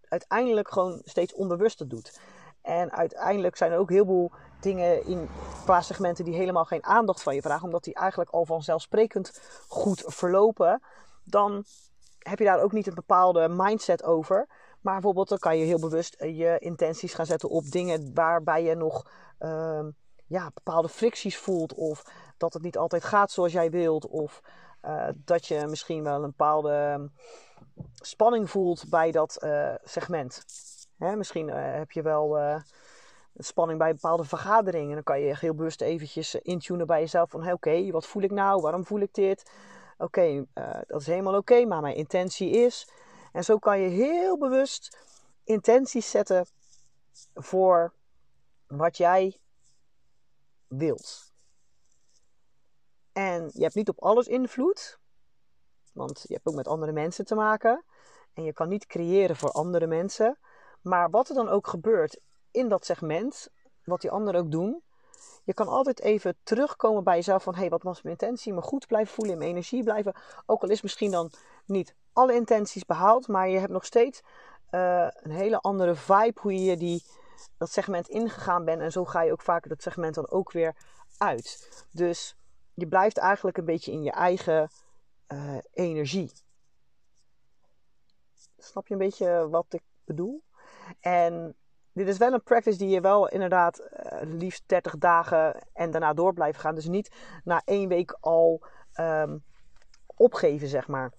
uiteindelijk 0.08 0.70
gewoon 0.70 1.00
steeds 1.04 1.34
onbewuster 1.34 1.88
doet. 1.88 2.20
En 2.62 2.92
uiteindelijk 2.92 3.56
zijn 3.56 3.72
er 3.72 3.78
ook 3.78 3.90
heel 3.90 4.04
veel 4.04 4.32
dingen 4.60 5.06
in 5.06 5.28
qua 5.64 5.80
segmenten 5.80 6.24
die 6.24 6.34
helemaal 6.34 6.64
geen 6.64 6.84
aandacht 6.84 7.22
van 7.22 7.34
je 7.34 7.42
vragen, 7.42 7.64
omdat 7.64 7.84
die 7.84 7.94
eigenlijk 7.94 8.30
al 8.30 8.46
vanzelfsprekend 8.46 9.40
goed 9.68 10.02
verlopen. 10.06 10.82
Dan 11.24 11.64
heb 12.18 12.38
je 12.38 12.44
daar 12.44 12.62
ook 12.62 12.72
niet 12.72 12.86
een 12.86 12.94
bepaalde 12.94 13.48
mindset 13.48 14.04
over. 14.04 14.48
Maar 14.84 14.94
bijvoorbeeld 14.94 15.28
dan 15.28 15.38
kan 15.38 15.58
je 15.58 15.64
heel 15.64 15.78
bewust 15.78 16.14
eh, 16.14 16.38
je 16.38 16.58
intenties 16.58 17.14
gaan 17.14 17.26
zetten 17.26 17.48
op 17.48 17.70
dingen 17.70 18.14
waarbij 18.14 18.62
je 18.62 18.74
nog 18.74 19.10
uh, 19.40 19.86
ja, 20.26 20.50
bepaalde 20.54 20.88
fricties 20.88 21.36
voelt. 21.36 21.74
Of 21.74 22.04
dat 22.36 22.52
het 22.52 22.62
niet 22.62 22.78
altijd 22.78 23.04
gaat 23.04 23.30
zoals 23.30 23.52
jij 23.52 23.70
wilt. 23.70 24.06
Of 24.06 24.40
uh, 24.84 25.08
dat 25.14 25.46
je 25.46 25.66
misschien 25.66 26.02
wel 26.02 26.14
een 26.14 26.30
bepaalde 26.30 26.70
ehm, 26.70 27.06
spanning 27.94 28.50
voelt 28.50 28.84
bij 28.88 29.10
dat 29.10 29.38
uh, 29.44 29.74
segment. 29.82 30.44
Hè, 30.98 31.16
misschien 31.16 31.48
heb 31.48 31.90
je 31.90 32.02
wel 32.02 32.38
spanning 33.34 33.78
bij 33.78 33.92
bepaalde 33.92 34.24
vergaderingen. 34.24 34.94
Dan 34.94 35.02
kan 35.02 35.20
je 35.20 35.36
heel 35.38 35.54
bewust 35.54 35.80
eventjes 35.80 36.34
intunen 36.34 36.86
bij 36.86 37.00
jezelf 37.00 37.30
van... 37.30 37.52
Oké, 37.52 37.90
wat 37.90 38.06
voel 38.06 38.22
ik 38.22 38.30
nou? 38.30 38.60
Waarom 38.60 38.84
voel 38.84 39.00
ik 39.00 39.14
dit? 39.14 39.50
Oké, 39.98 40.44
dat 40.86 41.00
is 41.00 41.06
helemaal 41.06 41.36
oké, 41.36 41.64
maar 41.64 41.80
mijn 41.80 41.96
intentie 41.96 42.50
is... 42.50 42.88
En 43.34 43.44
zo 43.44 43.58
kan 43.58 43.80
je 43.80 43.88
heel 43.88 44.38
bewust 44.38 44.98
intenties 45.44 46.10
zetten 46.10 46.46
voor 47.34 47.92
wat 48.66 48.96
jij 48.96 49.40
wilt. 50.66 51.32
En 53.12 53.50
je 53.54 53.62
hebt 53.62 53.74
niet 53.74 53.88
op 53.88 54.02
alles 54.02 54.26
invloed, 54.26 54.98
want 55.92 56.24
je 56.28 56.34
hebt 56.34 56.46
ook 56.46 56.54
met 56.54 56.68
andere 56.68 56.92
mensen 56.92 57.24
te 57.24 57.34
maken. 57.34 57.84
En 58.32 58.44
je 58.44 58.52
kan 58.52 58.68
niet 58.68 58.86
creëren 58.86 59.36
voor 59.36 59.50
andere 59.50 59.86
mensen. 59.86 60.38
Maar 60.82 61.10
wat 61.10 61.28
er 61.28 61.34
dan 61.34 61.48
ook 61.48 61.66
gebeurt 61.66 62.20
in 62.50 62.68
dat 62.68 62.86
segment, 62.86 63.48
wat 63.84 64.00
die 64.00 64.10
anderen 64.10 64.40
ook 64.40 64.50
doen, 64.50 64.82
je 65.44 65.54
kan 65.54 65.68
altijd 65.68 66.00
even 66.00 66.36
terugkomen 66.42 67.04
bij 67.04 67.16
jezelf 67.16 67.42
van 67.42 67.54
hé, 67.54 67.60
hey, 67.60 67.68
wat 67.68 67.82
was 67.82 68.02
mijn 68.02 68.16
intentie? 68.18 68.52
Me 68.52 68.62
goed 68.62 68.86
blijven 68.86 69.14
voelen, 69.14 69.32
in 69.32 69.38
mijn 69.38 69.50
energie 69.50 69.82
blijven. 69.82 70.14
Ook 70.46 70.62
al 70.62 70.68
is 70.68 70.82
misschien 70.82 71.10
dan 71.10 71.30
niet 71.64 71.94
alle 72.14 72.34
intenties 72.34 72.84
behaald, 72.84 73.28
maar 73.28 73.48
je 73.48 73.58
hebt 73.58 73.72
nog 73.72 73.84
steeds 73.84 74.22
uh, 74.70 75.08
een 75.22 75.30
hele 75.30 75.60
andere 75.60 75.94
vibe 75.94 76.40
hoe 76.40 76.64
je 76.64 76.76
die, 76.76 77.02
dat 77.58 77.70
segment 77.70 78.08
ingegaan 78.08 78.64
bent. 78.64 78.80
En 78.80 78.92
zo 78.92 79.04
ga 79.04 79.22
je 79.22 79.32
ook 79.32 79.42
vaker 79.42 79.68
dat 79.68 79.82
segment 79.82 80.14
dan 80.14 80.30
ook 80.30 80.52
weer 80.52 80.74
uit. 81.18 81.84
Dus 81.90 82.36
je 82.74 82.86
blijft 82.86 83.16
eigenlijk 83.16 83.56
een 83.56 83.64
beetje 83.64 83.92
in 83.92 84.02
je 84.02 84.10
eigen 84.10 84.70
uh, 85.28 85.56
energie. 85.72 86.32
Snap 88.58 88.86
je 88.86 88.92
een 88.92 89.00
beetje 89.00 89.48
wat 89.48 89.66
ik 89.68 89.82
bedoel? 90.04 90.42
En 91.00 91.56
dit 91.92 92.08
is 92.08 92.18
wel 92.18 92.32
een 92.32 92.42
practice 92.42 92.78
die 92.78 92.88
je 92.88 93.00
wel 93.00 93.28
inderdaad 93.28 93.82
liefst 94.20 94.62
30 94.66 94.98
dagen 94.98 95.68
en 95.72 95.90
daarna 95.90 96.12
door 96.12 96.32
blijft 96.32 96.58
gaan. 96.58 96.74
Dus 96.74 96.86
niet 96.86 97.10
na 97.44 97.62
één 97.64 97.88
week 97.88 98.16
al 98.20 98.62
um, 98.94 99.44
opgeven, 100.06 100.68
zeg 100.68 100.88
maar. 100.88 101.12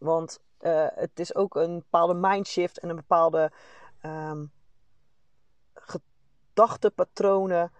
Want 0.00 0.40
uh, 0.60 0.86
het 0.94 1.20
is 1.20 1.34
ook 1.34 1.54
een 1.54 1.78
bepaalde 1.78 2.14
mindshift 2.14 2.78
en 2.78 2.88
een 2.88 2.96
bepaalde 2.96 3.50
um, 4.02 4.52
gedachtepatronen 5.74 7.72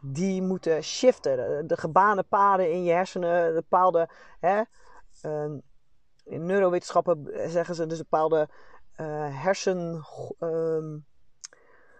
die 0.00 0.42
moeten 0.42 0.82
shiften. 0.82 1.36
De, 1.36 1.62
de 1.66 1.76
gebane 1.76 2.22
paden 2.22 2.72
in 2.72 2.84
je 2.84 2.92
hersenen, 2.92 3.46
de 3.46 3.54
bepaalde. 3.54 4.08
Hè, 4.40 4.62
um, 5.22 5.62
in 6.24 6.46
neurowetenschappen 6.46 7.30
zeggen 7.50 7.74
ze 7.74 7.86
dus 7.86 7.98
bepaalde 7.98 8.48
uh, 8.96 9.42
hersen. 9.42 10.04
Um, 10.40 11.06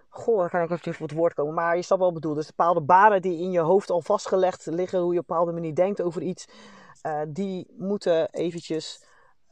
goh, 0.09 0.39
dan 0.39 0.49
kan 0.49 0.63
ik 0.63 0.71
even 0.71 1.03
op 1.03 1.09
het 1.09 1.19
woord 1.19 1.35
komen. 1.35 1.55
Maar 1.55 1.77
je 1.77 1.83
snapt 1.83 2.01
wel 2.01 2.13
bedoeld. 2.13 2.37
Dus 2.37 2.47
bepaalde 2.47 2.81
banen 2.81 3.23
die 3.23 3.41
in 3.41 3.51
je 3.51 3.61
hoofd 3.61 3.91
al 3.91 4.03
vastgelegd 4.03 4.67
liggen, 4.67 5.01
hoe 5.01 5.13
je 5.13 5.19
op 5.19 5.31
een 5.31 5.35
bepaalde 5.37 5.53
manier 5.53 5.75
denkt 5.75 6.03
over 6.03 6.23
iets, 6.23 6.49
uh, 7.03 7.21
die 7.29 7.75
moeten 7.77 8.31
eventjes 8.31 9.07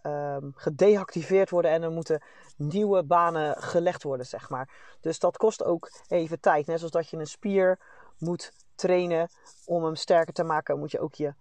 um, 0.07 0.53
gedeactiveerd 0.55 1.51
worden 1.51 1.71
en 1.71 1.83
er 1.83 1.91
moeten 1.91 2.23
nieuwe 2.57 3.03
banen 3.03 3.63
gelegd 3.63 4.03
worden, 4.03 4.27
zeg 4.27 4.49
maar. 4.49 4.97
Dus 5.01 5.19
dat 5.19 5.37
kost 5.37 5.65
ook 5.65 5.91
even 6.09 6.41
tijd. 6.41 6.67
Net 6.67 6.77
zoals 6.77 6.93
dat 6.93 7.09
je 7.09 7.17
een 7.17 7.27
spier 7.27 7.79
moet 8.19 8.53
trainen 8.75 9.29
om 9.65 9.85
hem 9.85 9.95
sterker 9.95 10.35
te 10.35 10.45
maken, 10.45 10.79
moet 10.79 10.91
je 10.91 11.01
ook 11.01 11.15
je 11.15 11.35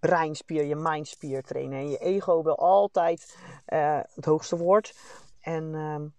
breinspier, 0.00 0.64
je 0.64 0.76
mindspier 0.76 1.42
trainen. 1.42 1.78
En 1.78 1.88
je 1.88 1.98
ego 1.98 2.42
wil 2.42 2.58
altijd 2.58 3.38
uh, 3.66 4.00
het 4.14 4.24
hoogste 4.24 4.56
woord. 4.56 4.94
En 5.40 5.74
um, 5.74 6.14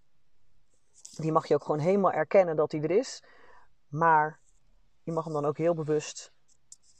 die 1.17 1.31
mag 1.31 1.47
je 1.47 1.53
ook 1.53 1.63
gewoon 1.63 1.79
helemaal 1.79 2.11
erkennen 2.11 2.55
dat 2.55 2.71
die 2.71 2.81
er 2.81 2.91
is. 2.91 3.23
Maar 3.87 4.39
je 5.03 5.11
mag 5.11 5.23
hem 5.23 5.33
dan 5.33 5.45
ook 5.45 5.57
heel 5.57 5.73
bewust 5.73 6.31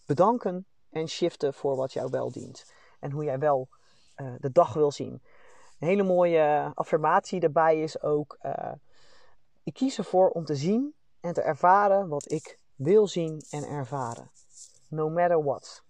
bedanken 0.06 0.66
en 0.90 1.08
shiften 1.08 1.54
voor 1.54 1.76
wat 1.76 1.94
jou 1.94 2.10
wel 2.10 2.32
dient. 2.32 2.74
en 3.00 3.12
hoe 3.12 3.24
jij 3.24 3.40
wel 3.40 3.68
uh, 4.18 4.34
de 4.40 4.52
dag 4.52 4.74
wil 4.74 4.92
zien. 4.92 5.22
Een 5.80 5.88
hele 5.88 6.04
mooie 6.04 6.72
affirmatie 6.74 7.40
daarbij 7.40 7.82
is 7.82 8.02
ook: 8.02 8.38
uh, 8.42 8.72
ik 9.64 9.74
kies 9.74 9.98
ervoor 9.98 10.30
om 10.30 10.46
te 10.46 10.56
zien 10.56 10.96
en 11.20 11.34
te 11.34 11.42
ervaren 11.42 12.08
wat 12.08 12.32
ik 12.32 12.60
wil 12.76 13.08
zien 13.08 13.42
en 13.50 13.64
ervaren. 13.64 14.32
No 14.90 15.10
matter 15.10 15.44
what. 15.44 15.84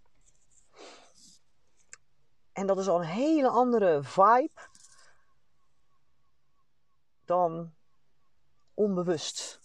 En 2.51 2.67
dat 2.67 2.77
is 2.77 2.87
al 2.87 2.99
een 2.99 3.07
hele 3.07 3.49
andere 3.49 4.03
vibe 4.03 4.61
dan 7.25 7.73
onbewust 8.73 9.59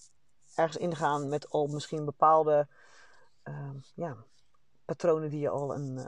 ergens 0.54 0.76
ingaan 0.76 1.28
met 1.28 1.50
al 1.50 1.66
misschien 1.66 2.04
bepaalde 2.04 2.68
ja, 3.94 4.16
patronen 4.84 5.30
die 5.30 5.40
je 5.40 5.48
al 5.48 5.74
een, 5.74 5.98
eh, 5.98 6.04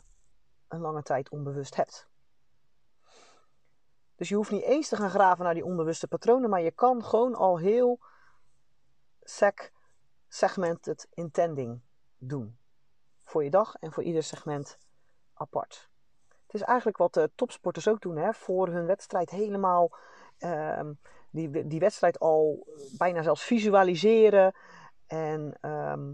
een 0.69 0.81
lange 0.81 1.03
tijd 1.03 1.29
onbewust 1.29 1.77
hebt. 1.77 2.09
Dus 4.17 4.29
je 4.29 4.35
hoeft 4.35 4.51
niet 4.51 4.63
eens 4.63 4.89
te 4.89 4.97
gaan 4.97 5.11
graven 5.11 5.45
naar 5.45 5.55
die 5.55 5.65
onbewuste 5.65 6.09
patronen, 6.09 6.51
maar 6.51 6.63
je 6.63 6.71
kan 6.71 7.05
gewoon 7.05 7.35
al 7.35 7.59
heel 7.59 8.01
sec 9.23 9.73
segmented 10.29 11.07
intending 11.11 11.81
doen. 12.19 12.59
Voor 13.25 13.45
je 13.45 13.51
dag 13.51 13.75
en 13.75 13.93
voor 13.93 14.03
ieder 14.03 14.23
segment 14.23 14.79
apart. 15.35 15.89
Het 16.47 16.55
is 16.55 16.63
eigenlijk 16.63 16.97
wat 16.97 17.15
de 17.15 17.31
topsporters 17.35 17.89
ook 17.89 18.01
doen, 18.01 18.17
hè? 18.17 18.33
voor 18.33 18.69
hun 18.69 18.87
wedstrijd 18.87 19.31
helemaal 19.31 19.97
uh, 20.39 20.81
die, 21.31 21.67
die 21.67 21.81
wedstrijd 21.81 22.19
al 22.19 22.67
bijna 22.99 23.23
zelfs 23.23 23.43
visualiseren. 23.43 24.55
En 25.07 25.57
ehm, 25.61 26.13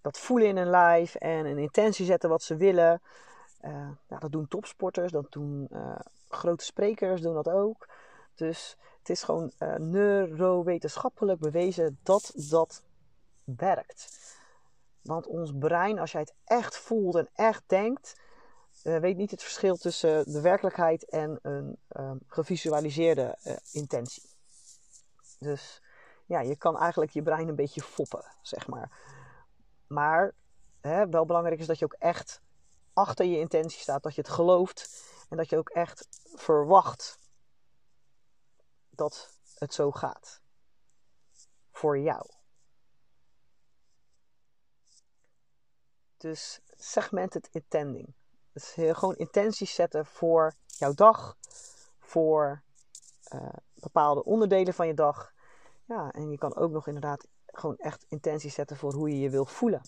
dat 0.00 0.18
voelen 0.18 0.48
in 0.48 0.56
hun 0.56 0.70
lijf 0.70 1.14
en 1.14 1.46
een 1.46 1.58
intentie 1.58 2.06
zetten 2.06 2.28
wat 2.28 2.42
ze 2.42 2.56
willen. 2.56 3.02
Uh, 3.64 3.90
dat 4.06 4.32
doen 4.32 4.48
topsporters, 4.48 5.12
dat 5.12 5.32
doen 5.32 5.68
uh, 5.72 5.98
grote 6.28 6.64
sprekers, 6.64 7.20
doen 7.20 7.34
dat 7.34 7.48
ook. 7.48 7.88
Dus 8.34 8.76
het 8.98 9.08
is 9.08 9.22
gewoon 9.22 9.52
uh, 9.58 9.74
neurowetenschappelijk 9.74 11.40
bewezen 11.40 11.98
dat 12.02 12.32
dat 12.34 12.82
werkt. 13.44 14.36
Want 15.02 15.26
ons 15.26 15.52
brein, 15.58 15.98
als 15.98 16.12
jij 16.12 16.20
het 16.20 16.34
echt 16.44 16.76
voelt 16.76 17.14
en 17.14 17.28
echt 17.34 17.62
denkt, 17.66 18.20
weet 18.82 19.16
niet 19.16 19.30
het 19.30 19.42
verschil 19.42 19.76
tussen 19.76 20.32
de 20.32 20.40
werkelijkheid 20.40 21.04
en 21.04 21.38
een 21.42 21.78
um, 21.88 22.18
gevisualiseerde 22.26 23.38
intentie. 23.72 24.30
Dus 25.38 25.82
ja, 26.26 26.40
je 26.40 26.56
kan 26.56 26.78
eigenlijk 26.78 27.10
je 27.10 27.22
brein 27.22 27.48
een 27.48 27.54
beetje 27.54 27.82
foppen, 27.82 28.24
zeg 28.42 28.66
maar. 28.66 28.90
Maar 29.86 30.34
hè, 30.80 31.08
wel 31.08 31.24
belangrijk 31.24 31.60
is 31.60 31.66
dat 31.66 31.78
je 31.78 31.84
ook 31.84 31.96
echt 31.98 32.40
achter 32.98 33.26
je 33.26 33.38
intentie 33.38 33.80
staat, 33.80 34.02
dat 34.02 34.14
je 34.14 34.20
het 34.20 34.30
gelooft 34.30 35.04
en 35.28 35.36
dat 35.36 35.48
je 35.48 35.56
ook 35.56 35.68
echt 35.68 36.08
verwacht 36.34 37.18
dat 38.90 39.32
het 39.54 39.74
zo 39.74 39.90
gaat. 39.90 40.40
Voor 41.70 41.98
jou. 41.98 42.30
Dus 46.16 46.60
segmented 46.76 47.48
intending. 47.52 48.14
Dus 48.52 48.72
gewoon 48.96 49.16
intenties 49.16 49.74
zetten 49.74 50.06
voor 50.06 50.54
jouw 50.66 50.94
dag, 50.94 51.36
voor 51.98 52.62
uh, 53.34 53.48
bepaalde 53.74 54.24
onderdelen 54.24 54.74
van 54.74 54.86
je 54.86 54.94
dag. 54.94 55.32
Ja, 55.84 56.10
en 56.10 56.30
je 56.30 56.38
kan 56.38 56.56
ook 56.56 56.70
nog 56.70 56.86
inderdaad 56.86 57.26
gewoon 57.46 57.76
echt 57.76 58.04
intenties 58.08 58.54
zetten 58.54 58.76
voor 58.76 58.94
hoe 58.94 59.08
je 59.08 59.18
je 59.18 59.30
wil 59.30 59.44
voelen. 59.44 59.82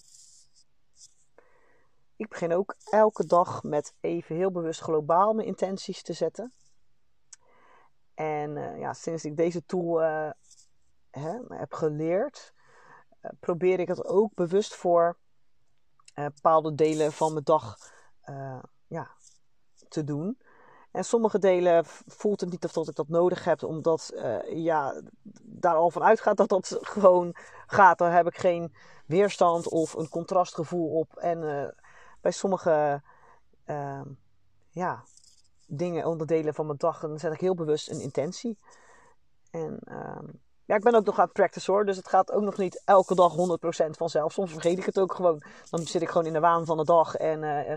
Ik 2.20 2.28
begin 2.28 2.52
ook 2.52 2.74
elke 2.90 3.26
dag 3.26 3.62
met 3.62 3.94
even 4.00 4.36
heel 4.36 4.50
bewust 4.50 4.80
globaal 4.80 5.32
mijn 5.32 5.46
intenties 5.46 6.02
te 6.02 6.12
zetten. 6.12 6.52
En 8.14 8.56
uh, 8.56 8.78
ja, 8.78 8.92
sinds 8.92 9.24
ik 9.24 9.36
deze 9.36 9.64
tool 9.64 10.02
uh, 10.02 10.30
hè, 11.10 11.38
heb 11.48 11.72
geleerd, 11.72 12.54
uh, 13.22 13.30
probeer 13.40 13.80
ik 13.80 13.88
het 13.88 14.04
ook 14.04 14.34
bewust 14.34 14.74
voor 14.74 15.18
bepaalde 16.14 16.74
delen 16.74 17.12
van 17.12 17.32
mijn 17.32 17.44
dag 17.44 17.76
ja, 18.86 19.10
te 19.88 20.04
doen. 20.04 20.38
En 20.90 21.04
sommige 21.04 21.38
delen 21.38 21.84
voelt 22.06 22.40
het 22.40 22.50
niet 22.50 22.64
of 22.64 22.72
dat 22.72 22.88
ik 22.88 22.94
dat 22.94 23.08
nodig 23.08 23.44
heb, 23.44 23.62
omdat 23.62 24.12
ja, 24.48 25.02
daar 25.42 25.74
al 25.74 25.90
van 25.90 26.02
uitgaat 26.02 26.36
dat 26.36 26.48
dat 26.48 26.78
gewoon 26.80 27.36
gaat. 27.66 27.98
Daar 27.98 28.12
heb 28.12 28.26
ik 28.26 28.38
geen 28.38 28.74
weerstand 29.06 29.68
of 29.68 29.94
een 29.94 30.08
contrastgevoel 30.08 30.88
op. 30.88 31.16
En 31.16 31.74
bij 32.20 32.30
sommige 32.30 33.02
uh, 33.66 34.00
ja, 34.70 35.04
dingen, 35.66 36.06
onderdelen 36.06 36.54
van 36.54 36.66
mijn 36.66 36.78
dag, 36.78 37.00
dan 37.00 37.18
zet 37.18 37.32
ik 37.32 37.40
heel 37.40 37.54
bewust 37.54 37.90
een 37.90 38.00
intentie. 38.00 38.58
En 39.50 39.78
ehm, 39.84 40.26
ja, 40.64 40.76
ik 40.76 40.82
ben 40.82 40.94
ook 40.94 41.04
nog 41.04 41.18
aan 41.18 41.24
het 41.24 41.32
practice 41.32 41.70
hoor, 41.70 41.84
dus 41.84 41.96
het 41.96 42.08
gaat 42.08 42.32
ook 42.32 42.42
nog 42.42 42.56
niet 42.56 42.82
elke 42.84 43.14
dag 43.14 43.32
100% 43.32 43.36
vanzelf. 43.90 44.32
Soms 44.32 44.52
vergeet 44.52 44.78
ik 44.78 44.84
het 44.84 44.98
ook 44.98 45.14
gewoon. 45.14 45.42
Dan 45.70 45.86
zit 45.86 46.02
ik 46.02 46.08
gewoon 46.08 46.26
in 46.26 46.32
de 46.32 46.40
waan 46.40 46.66
van 46.66 46.76
de 46.76 46.84
dag 46.84 47.14
en 47.14 47.42
eh, 47.42 47.68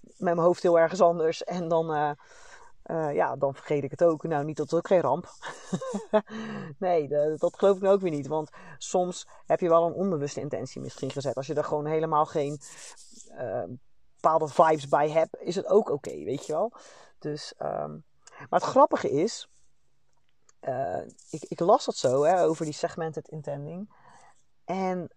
met 0.00 0.18
mijn 0.18 0.38
hoofd 0.38 0.62
heel 0.62 0.78
ergens 0.78 1.00
anders. 1.00 1.44
En 1.44 1.68
dan 1.68 1.94
uh, 1.94 2.10
ja, 2.88 3.36
dan 3.36 3.54
vergeet 3.54 3.84
ik 3.84 3.90
het 3.90 4.02
ook. 4.02 4.22
Nou, 4.22 4.44
niet 4.44 4.56
dat 4.56 4.74
ook 4.74 4.86
geen 4.86 5.00
ramp. 5.00 5.28
nee, 6.78 7.08
de, 7.08 7.34
dat 7.38 7.58
geloof 7.58 7.76
ik 7.76 7.82
nou 7.82 7.94
ook 7.94 8.00
weer 8.00 8.10
niet. 8.10 8.26
Want 8.26 8.50
soms 8.78 9.26
heb 9.46 9.60
je 9.60 9.68
wel 9.68 9.86
een 9.86 9.92
onbewuste 9.92 10.40
intentie 10.40 10.80
misschien 10.80 11.10
gezet. 11.10 11.34
Als 11.34 11.46
je 11.46 11.54
er 11.54 11.64
gewoon 11.64 11.86
helemaal 11.86 12.26
geen 12.26 12.60
uh, 13.30 13.64
bepaalde 14.14 14.48
vibes 14.48 14.88
bij 14.88 15.10
hebt, 15.10 15.36
is 15.40 15.54
het 15.54 15.66
ook 15.66 15.90
oké, 15.90 16.24
weet 16.24 16.46
je 16.46 16.52
wel. 16.52 16.72
Dus, 17.18 17.54
um, 17.62 18.04
maar 18.38 18.60
het 18.60 18.68
grappige 18.68 19.10
is, 19.10 19.48
uh, 20.60 21.06
ik, 21.30 21.44
ik, 21.48 21.60
las 21.60 21.84
dat 21.84 21.96
zo 21.96 22.24
hè, 22.24 22.44
over 22.44 22.64
die 22.64 22.74
segmented 22.74 23.28
intending. 23.28 23.90
En 24.64 25.10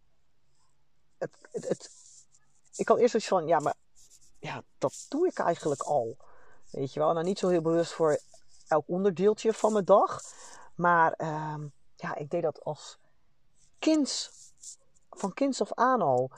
het, 1.18 1.32
het, 1.52 1.92
ik 2.76 2.88
had 2.88 2.98
eerst 2.98 3.12
zoiets 3.12 3.30
van, 3.30 3.48
ja, 3.48 3.60
maar 3.60 3.76
ja, 4.40 4.64
dat 4.78 5.06
doe 5.10 5.28
ik 5.28 5.38
eigenlijk 5.38 5.82
al. 5.82 6.18
Weet 6.72 6.94
je 6.94 7.00
wel, 7.00 7.14
nou 7.14 7.26
niet 7.26 7.40
zo 7.40 7.48
heel 7.48 7.62
bewust 7.62 7.92
voor 7.92 8.20
elk 8.68 8.84
onderdeeltje 8.88 9.54
van 9.54 9.74
mijn 9.74 9.86
dag. 9.86 10.22
Maar 10.76 11.14
uh, 11.18 11.56
ja, 11.96 12.16
ik 12.16 12.30
deed 12.30 12.42
dat 12.42 12.64
als 12.64 12.98
kind, 13.80 14.32
van 15.10 15.34
kinds 15.34 15.62
af 15.62 15.74
aan 15.74 16.02
al. 16.02 16.30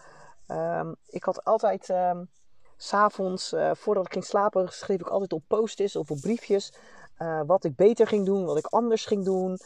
Um, 0.47 0.95
ik 1.07 1.23
had 1.23 1.43
altijd, 1.43 1.89
um, 1.89 2.29
s'avonds, 2.77 3.53
uh, 3.53 3.71
voordat 3.73 4.05
ik 4.05 4.11
ging 4.11 4.25
slapen, 4.25 4.67
schreef 4.69 4.99
ik 4.99 5.07
altijd 5.07 5.33
op 5.33 5.43
post-its 5.47 5.95
of 5.95 6.11
op 6.11 6.19
briefjes. 6.21 6.73
Uh, 7.17 7.41
wat 7.45 7.63
ik 7.63 7.75
beter 7.75 8.07
ging 8.07 8.25
doen, 8.25 8.45
wat 8.45 8.57
ik 8.57 8.65
anders 8.65 9.05
ging 9.05 9.25
doen. 9.25 9.59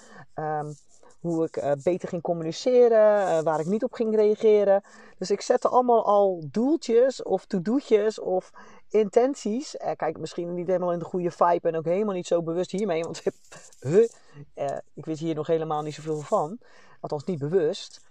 Hoe 1.18 1.46
ik 1.46 1.58
uh, 1.58 1.72
beter 1.84 2.10
ging 2.10 2.22
communiceren, 2.22 3.44
waar 3.44 3.60
ik 3.60 3.66
niet 3.66 3.84
op 3.84 3.94
ging 3.94 4.16
reageren. 4.16 4.84
Dus 5.18 5.32
ik 5.32 5.42
zette 5.42 5.68
allemaal 5.68 6.06
al 6.06 6.44
doeltjes 6.52 7.24
of 7.24 7.46
to-do'tjes 7.46 8.20
of 8.20 8.52
intenties. 8.90 9.78
Eh, 9.78 9.96
kijk, 9.96 10.18
misschien 10.18 10.54
niet 10.54 10.68
helemaal 10.68 10.92
in 10.92 11.00
de 11.00 11.06
goede 11.06 11.32
vibe 11.32 11.68
en 11.68 11.76
ook 11.76 11.86
helemaal 11.86 12.16
niet 12.16 12.28
zo 12.28 12.44
bewust 12.44 12.72
hiermee. 12.72 13.04
Want 13.04 13.24
eh, 14.54 14.78
ik 14.94 15.06
wist 15.06 15.20
hier 15.20 15.36
nog 15.36 15.48
helemaal 15.48 15.82
niet 15.82 15.94
zoveel 15.94 16.20
van. 16.20 16.60
Althans, 17.00 17.24
niet 17.24 17.40
bewust. 17.40 18.06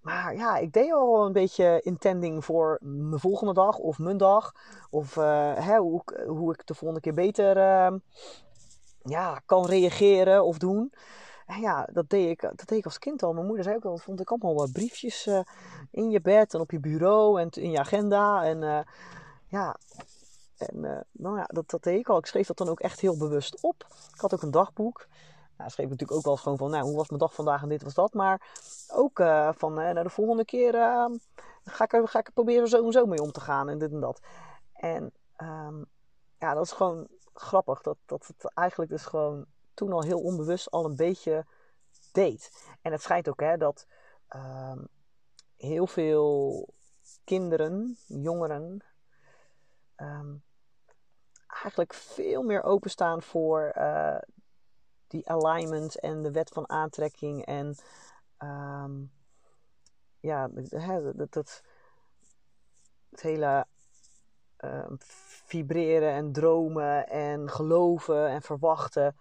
Maar 0.00 0.34
ja, 0.34 0.56
ik 0.56 0.72
deed 0.72 0.92
al 0.92 1.26
een 1.26 1.32
beetje 1.32 1.80
intending 1.82 2.44
voor 2.44 2.78
mijn 2.82 3.20
volgende 3.20 3.52
dag 3.52 3.78
of 3.78 3.98
mijn 3.98 4.16
dag. 4.16 4.52
Of 4.90 5.16
uh, 5.16 5.54
hè, 5.54 5.78
hoe, 5.78 6.02
hoe, 6.26 6.52
ik 6.52 6.66
de 6.66 6.74
volgende 6.74 7.00
keer 7.02 7.14
beter 7.14 7.56
uh, 7.56 7.98
ja, 9.02 9.42
kan 9.46 9.66
reageren 9.66 10.44
of 10.44 10.58
doen. 10.58 10.92
En 11.46 11.60
ja, 11.60 11.88
dat 11.92 12.10
deed, 12.10 12.30
ik, 12.30 12.40
dat 12.40 12.62
deed 12.66 12.78
ik 12.78 12.84
als 12.84 12.98
kind 12.98 13.22
al. 13.22 13.32
Mijn 13.32 13.46
moeder 13.46 13.64
zei 13.64 13.76
ook 13.76 13.84
al, 13.84 13.90
dat 13.90 14.02
vond 14.02 14.20
ik 14.20 14.30
allemaal 14.30 14.54
wat 14.54 14.72
briefjes 14.72 15.28
in 15.90 16.10
je 16.10 16.20
bed 16.20 16.54
en 16.54 16.60
op 16.60 16.70
je 16.70 16.80
bureau 16.80 17.40
en 17.40 17.48
in 17.50 17.70
je 17.70 17.78
agenda. 17.78 18.44
En 18.44 18.86
ja, 19.54 19.76
en 20.56 20.84
uh, 20.84 21.00
nou 21.12 21.36
ja, 21.36 21.44
dat, 21.52 21.70
dat 21.70 21.82
deed 21.82 21.98
ik 21.98 22.08
al. 22.08 22.18
Ik 22.18 22.26
schreef 22.26 22.46
dat 22.46 22.56
dan 22.56 22.68
ook 22.68 22.80
echt 22.80 23.00
heel 23.00 23.16
bewust 23.16 23.60
op. 23.60 23.86
Ik 24.14 24.20
had 24.20 24.34
ook 24.34 24.42
een 24.42 24.50
dagboek. 24.50 25.06
Nou, 25.56 25.70
schreef 25.70 25.88
natuurlijk 25.88 26.18
ook 26.18 26.24
wel 26.24 26.36
gewoon 26.36 26.58
van, 26.58 26.70
nou, 26.70 26.84
hoe 26.84 26.96
was 26.96 27.08
mijn 27.08 27.20
dag 27.20 27.34
vandaag 27.34 27.62
en 27.62 27.68
dit 27.68 27.82
was 27.82 27.94
dat. 27.94 28.14
Maar 28.14 28.56
ook 28.88 29.18
uh, 29.18 29.50
van, 29.56 29.80
uh, 29.80 29.90
nou, 29.90 30.02
de 30.02 30.10
volgende 30.10 30.44
keer 30.44 30.72
ga, 31.64 31.84
ik 31.84 32.08
ga 32.08 32.18
ik 32.18 32.26
er 32.26 32.32
proberen 32.32 32.68
zo 32.68 32.86
en 32.86 32.92
zo 32.92 33.06
mee 33.06 33.22
om 33.22 33.32
te 33.32 33.40
gaan 33.40 33.68
en 33.68 33.78
dit 33.78 33.92
en 33.92 34.00
dat. 34.00 34.20
En 34.72 35.12
um, 35.36 35.86
ja, 36.38 36.54
dat 36.54 36.64
is 36.64 36.72
gewoon 36.72 37.08
grappig. 37.34 37.80
Dat, 37.82 37.96
dat 38.06 38.26
het 38.26 38.52
eigenlijk 38.54 38.90
dus 38.90 39.04
gewoon 39.04 39.44
toen 39.74 39.92
al 39.92 40.02
heel 40.02 40.20
onbewust 40.20 40.70
al 40.70 40.84
een 40.84 40.96
beetje 40.96 41.46
deed. 42.12 42.50
En 42.82 42.92
het 42.92 43.02
schijnt 43.02 43.28
ook 43.28 43.40
hè, 43.40 43.56
dat 43.56 43.86
um, 44.36 44.88
heel 45.56 45.86
veel 45.86 46.68
kinderen, 47.24 47.98
jongeren, 48.06 48.82
um, 49.96 50.42
eigenlijk 51.62 51.94
veel 51.94 52.42
meer 52.42 52.62
openstaan 52.62 53.22
voor 53.22 53.72
uh, 53.78 54.18
die 55.06 55.28
alignment 55.28 56.00
en 56.00 56.22
de 56.22 56.30
wet 56.30 56.50
van 56.50 56.68
aantrekking. 56.68 57.44
En 57.44 57.76
um, 58.38 59.12
ja, 60.20 60.48
dat, 60.48 61.32
dat, 61.32 61.62
het 63.10 63.20
hele 63.20 63.66
ehm, 64.72 64.94
vibreren 65.46 66.12
en 66.12 66.32
dromen 66.32 67.08
en 67.08 67.50
geloven 67.50 68.28
en 68.28 68.42
verwachten. 68.42 69.16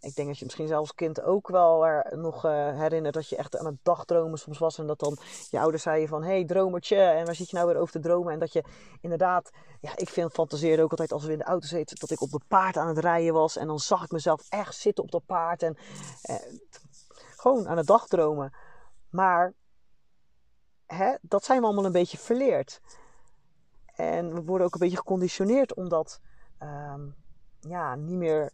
Ik 0.00 0.14
denk 0.14 0.28
dat 0.28 0.38
je 0.38 0.44
misschien 0.44 0.68
zelfs 0.68 0.94
kind 0.94 1.22
ook 1.22 1.48
wel 1.48 1.86
er 1.86 2.18
nog 2.18 2.44
uh, 2.44 2.50
herinnert 2.78 3.14
dat 3.14 3.28
je 3.28 3.36
echt 3.36 3.56
aan 3.56 3.66
het 3.66 3.78
dagdromen 3.82 4.38
soms 4.38 4.58
was. 4.58 4.78
En 4.78 4.86
dat 4.86 4.98
dan 4.98 5.18
je 5.50 5.60
ouders 5.60 5.82
zeiden 5.82 6.08
van, 6.08 6.22
hey 6.22 6.44
dromertje, 6.44 6.96
en 6.96 7.24
waar 7.24 7.34
zit 7.34 7.50
je 7.50 7.56
nou 7.56 7.68
weer 7.68 7.78
over 7.80 7.92
te 7.92 8.00
dromen? 8.00 8.32
En 8.32 8.38
dat 8.38 8.52
je 8.52 8.64
inderdaad, 9.00 9.50
ja 9.80 9.96
ik 9.96 10.08
vind, 10.08 10.32
fantaseerde 10.32 10.82
ook 10.82 10.90
altijd 10.90 11.12
als 11.12 11.24
we 11.24 11.32
in 11.32 11.38
de 11.38 11.44
auto 11.44 11.66
zitten, 11.66 11.96
dat 11.98 12.10
ik 12.10 12.20
op 12.20 12.32
een 12.32 12.46
paard 12.48 12.76
aan 12.76 12.88
het 12.88 12.98
rijden 12.98 13.32
was. 13.32 13.56
En 13.56 13.66
dan 13.66 13.78
zag 13.78 14.04
ik 14.04 14.10
mezelf 14.10 14.46
echt 14.48 14.74
zitten 14.74 15.04
op 15.04 15.10
dat 15.10 15.26
paard 15.26 15.62
en 15.62 15.76
eh, 16.22 16.36
gewoon 17.36 17.68
aan 17.68 17.76
het 17.76 17.86
dagdromen. 17.86 18.52
Maar 19.10 19.52
hè, 20.86 21.14
dat 21.20 21.44
zijn 21.44 21.60
we 21.60 21.64
allemaal 21.64 21.84
een 21.84 21.92
beetje 21.92 22.18
verleerd. 22.18 22.80
En 24.00 24.34
we 24.34 24.42
worden 24.42 24.66
ook 24.66 24.74
een 24.74 24.80
beetje 24.80 24.96
geconditioneerd 24.96 25.74
om 25.74 25.88
dat 25.88 26.20
ehm, 26.58 27.08
ja, 27.60 27.94
niet 27.94 28.16
meer 28.16 28.52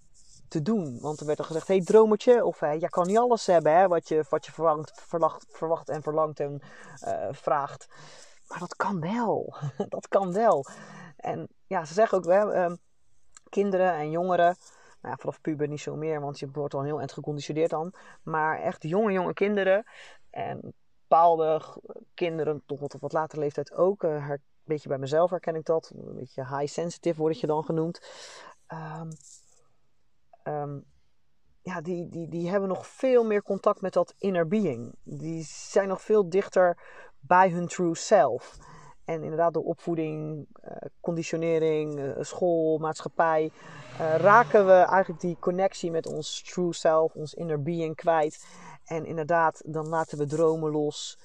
te 0.49 0.63
doen. 0.63 1.01
Want 1.01 1.21
er 1.21 1.27
werd 1.27 1.39
dan 1.39 1.47
gezegd, 1.47 1.69
hé 1.69 1.75
hey, 1.75 1.85
dromertje, 1.85 2.45
of 2.45 2.61
hey, 2.61 2.79
jij 2.79 2.89
kan 2.89 3.07
niet 3.07 3.19
alles 3.19 3.47
hebben 3.47 3.77
hè, 3.77 3.89
wat 3.89 4.09
je, 4.09 4.25
wat 4.29 4.47
je 4.47 4.53
verwacht, 4.53 5.03
verwacht, 5.51 5.89
en 5.89 6.03
verlangt 6.03 6.41
en 6.41 6.63
uh, 7.05 7.29
vraagt. 7.31 7.89
Maar 8.49 8.59
dat 8.59 8.77
kan 8.77 9.01
wel. 9.01 9.57
dat 9.89 10.09
kan 10.09 10.33
wel. 10.33 10.65
En 11.17 11.49
ja, 11.67 11.85
ze 11.85 11.95
zeggen 11.95 12.19
ook, 12.19 12.25
hè, 12.25 12.65
um, 12.65 12.79
kinderen 13.49 13.93
en 13.93 14.11
jongeren, 14.11 14.57
nou 15.01 15.15
ja, 15.15 15.17
vanaf 15.17 15.41
puber 15.41 15.69
niet 15.69 15.81
zo 15.81 15.97
meer, 15.97 16.21
want 16.21 16.39
je 16.39 16.51
wordt 16.53 16.75
al 16.75 16.83
heel 16.83 17.01
erg 17.01 17.13
geconditioneerd 17.13 17.71
dan. 17.71 17.93
Maar 18.23 18.61
echt 18.61 18.83
jonge, 18.83 19.13
jonge 19.13 19.35
kinderen 19.35 19.85
en 20.31 20.75
bepaalde 21.09 21.63
kinderen, 22.15 22.63
wat 22.67 22.95
op 22.95 23.01
wat 23.01 23.13
latere 23.13 23.41
leeftijd 23.41 23.73
ook, 23.73 24.03
uh, 24.03 24.31
beetje 24.66 24.88
bij 24.88 24.98
mezelf 24.98 25.31
herken 25.31 25.55
ik 25.55 25.64
dat, 25.64 25.92
een 25.94 26.14
beetje 26.14 26.46
high 26.46 26.72
sensitive 26.72 27.20
word 27.20 27.40
je 27.40 27.46
dan 27.46 27.64
genoemd. 27.64 28.00
Um, 28.72 29.09
um, 30.55 30.85
ja, 31.62 31.81
die, 31.81 32.09
die, 32.09 32.29
die 32.29 32.50
hebben 32.50 32.68
nog 32.68 32.87
veel 32.87 33.24
meer 33.24 33.42
contact 33.42 33.81
met 33.81 33.92
dat 33.92 34.14
inner 34.18 34.48
being. 34.48 34.94
Die 35.02 35.44
zijn 35.44 35.88
nog 35.88 36.02
veel 36.02 36.29
dichter 36.29 36.79
bij 37.20 37.50
hun 37.50 37.66
true 37.66 37.94
self. 37.94 38.57
En 39.05 39.22
inderdaad, 39.22 39.55
door 39.55 39.64
opvoeding, 39.64 40.46
uh, 40.64 40.76
conditionering, 41.00 41.98
uh, 41.98 42.16
school, 42.20 42.79
maatschappij, 42.79 43.50
uh, 44.00 44.16
raken 44.16 44.66
we 44.66 44.72
eigenlijk 44.72 45.20
die 45.20 45.37
connectie 45.40 45.90
met 45.90 46.07
ons 46.07 46.42
true 46.42 46.72
self, 46.72 47.14
ons 47.14 47.35
inner 47.35 47.62
being 47.62 47.96
kwijt. 47.96 48.46
En 48.85 49.05
inderdaad, 49.05 49.62
dan 49.64 49.88
laten 49.88 50.18
we 50.18 50.26
dromen 50.26 50.70
los. 50.70 51.18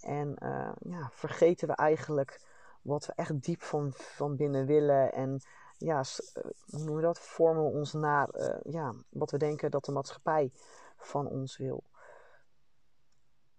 En 0.00 0.36
ja, 0.80 1.10
vergeten 1.12 1.68
we 1.68 1.74
eigenlijk 1.74 2.40
wat 2.82 3.06
we 3.06 3.12
echt 3.16 3.42
diep 3.42 3.62
van, 3.62 3.92
van 3.94 4.36
binnen 4.36 4.66
willen. 4.66 5.12
En 5.12 5.40
ja, 5.78 5.98
eh, 5.98 6.42
hoe 6.42 6.78
noemen 6.78 6.96
we 6.96 7.02
dat? 7.02 7.18
Vormen 7.18 7.64
we 7.64 7.70
ons 7.70 7.92
naar 7.92 8.28
uh, 8.34 8.72
ja, 8.72 8.94
wat 9.08 9.30
we 9.30 9.38
denken 9.38 9.70
dat 9.70 9.84
de 9.84 9.92
maatschappij 9.92 10.52
van 10.96 11.26
ons 11.26 11.56
wil. 11.56 11.84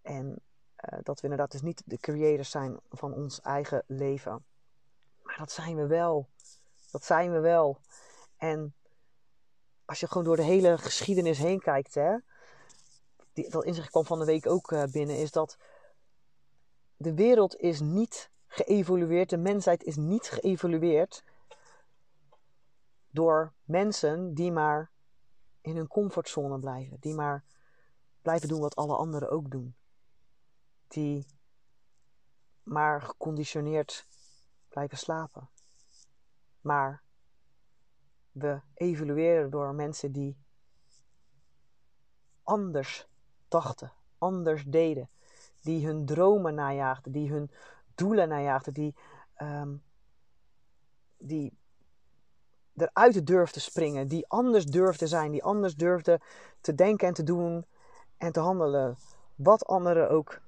En 0.01 0.25
uh, 0.25 0.99
dat 1.03 1.15
we 1.15 1.23
inderdaad 1.23 1.51
dus 1.51 1.61
niet 1.61 1.81
de 1.85 1.97
creators 1.97 2.49
zijn 2.49 2.79
van 2.89 3.13
ons 3.13 3.41
eigen 3.41 3.83
leven. 3.87 4.45
Maar 5.21 5.37
dat 5.37 5.51
zijn 5.51 5.75
we 5.75 5.87
wel. 5.87 6.29
Dat 6.91 7.05
zijn 7.05 7.31
we 7.31 7.39
wel. 7.39 7.79
En 8.37 8.75
als 9.85 9.99
je 9.99 10.07
gewoon 10.07 10.23
door 10.23 10.35
de 10.35 10.43
hele 10.43 10.77
geschiedenis 10.77 11.37
heen 11.37 11.59
kijkt, 11.59 11.93
hè, 11.93 12.17
die, 13.33 13.49
dat 13.49 13.63
inzicht 13.63 13.89
kwam 13.89 14.05
van 14.05 14.19
de 14.19 14.25
week 14.25 14.47
ook 14.47 14.91
binnen, 14.91 15.17
is 15.17 15.31
dat 15.31 15.57
de 16.95 17.13
wereld 17.13 17.55
is 17.55 17.79
niet 17.79 18.31
geëvolueerd, 18.53 19.29
de 19.29 19.37
mensheid 19.37 19.83
is 19.83 19.95
niet 19.95 20.27
geëvolueerd 20.29 21.23
door 23.09 23.53
mensen 23.63 24.33
die 24.33 24.51
maar 24.51 24.91
in 25.61 25.75
hun 25.75 25.87
comfortzone 25.87 26.59
blijven. 26.59 26.97
Die 26.99 27.13
maar 27.13 27.43
blijven 28.21 28.47
doen 28.47 28.59
wat 28.59 28.75
alle 28.75 28.95
anderen 28.95 29.29
ook 29.29 29.51
doen. 29.51 29.75
Die 30.87 31.25
maar 32.63 33.01
geconditioneerd 33.01 34.07
blijven 34.69 34.97
slapen. 34.97 35.49
Maar 36.61 37.03
we 38.31 38.61
evolueren 38.73 39.49
door 39.49 39.75
mensen 39.75 40.11
die 40.11 40.37
anders 42.43 43.07
dachten, 43.47 43.93
anders 44.17 44.63
deden. 44.63 45.09
Die 45.61 45.85
hun 45.85 46.05
dromen 46.05 46.55
najaagden, 46.55 47.11
die 47.11 47.31
hun 47.31 47.51
doelen 47.95 48.29
najaagden, 48.29 48.73
die, 48.73 48.95
um, 49.41 49.83
die 51.17 51.57
eruit 52.75 53.27
durfde 53.27 53.59
springen, 53.59 54.07
die 54.07 54.27
anders 54.27 54.65
durfde 54.65 55.07
zijn, 55.07 55.31
die 55.31 55.43
anders 55.43 55.75
durfde 55.75 56.21
te 56.61 56.75
denken 56.75 57.07
en 57.07 57.13
te 57.13 57.23
doen 57.23 57.65
en 58.17 58.31
te 58.31 58.39
handelen. 58.39 58.97
Wat 59.35 59.65
anderen 59.65 60.09
ook 60.09 60.41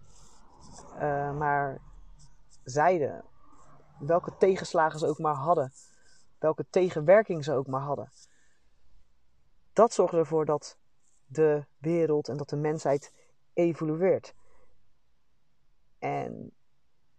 uh, 0.94 1.38
maar 1.38 1.82
zeiden. 2.64 3.24
Welke 4.00 4.38
tegenslagen 4.38 5.00
ze 5.00 5.08
ook 5.08 5.20
maar 5.20 5.36
hadden. 5.36 5.72
Welke 6.40 6.66
tegenwerking 6.70 7.44
ze 7.44 7.54
ook 7.54 7.68
maar 7.68 7.82
hadden. 7.82 8.12
Dat 9.74 9.94
zorgde 9.94 10.18
ervoor 10.18 10.46
dat 10.46 10.78
de 11.26 11.66
wereld 11.78 12.30
en 12.30 12.38
dat 12.38 12.50
de 12.50 12.56
mensheid 12.56 13.14
evolueert. 13.54 14.34
En 16.00 16.52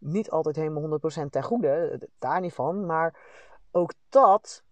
niet 0.06 0.30
altijd 0.30 0.56
helemaal 0.56 1.00
100% 1.26 1.30
ten 1.30 1.42
goede, 1.42 2.00
daar 2.18 2.40
niet 2.40 2.54
van. 2.54 2.86
Maar 2.86 3.18
ook 3.70 3.92
dat 4.08 4.64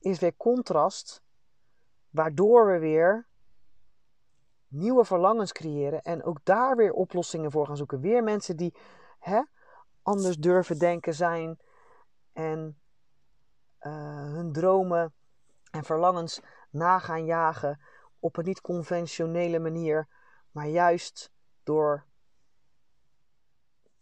is 0.00 0.18
weer 0.18 0.36
contrast, 0.36 1.22
waardoor 2.10 2.66
we 2.66 2.78
weer 2.78 3.26
nieuwe 4.68 5.04
verlangens 5.04 5.52
creëren 5.52 6.02
en 6.02 6.24
ook 6.24 6.38
daar 6.42 6.76
weer 6.76 6.92
oplossingen 6.92 7.50
voor 7.50 7.66
gaan 7.66 7.76
zoeken. 7.76 8.00
Weer 8.00 8.22
mensen 8.22 8.56
die 8.56 8.74
hè, 9.18 9.42
anders 10.02 10.36
durven 10.36 10.78
denken 10.78 11.14
zijn 11.14 11.58
en 12.32 12.78
uh, 13.80 13.92
hun 14.32 14.52
dromen 14.52 15.14
en 15.70 15.84
verlangens 15.84 16.40
na 16.70 16.98
gaan 16.98 17.24
jagen 17.24 17.80
op 18.18 18.36
een 18.36 18.44
niet 18.44 18.60
conventionele 18.60 19.58
manier, 19.58 20.08
maar 20.50 20.66
juist 20.66 21.32
door 21.62 22.04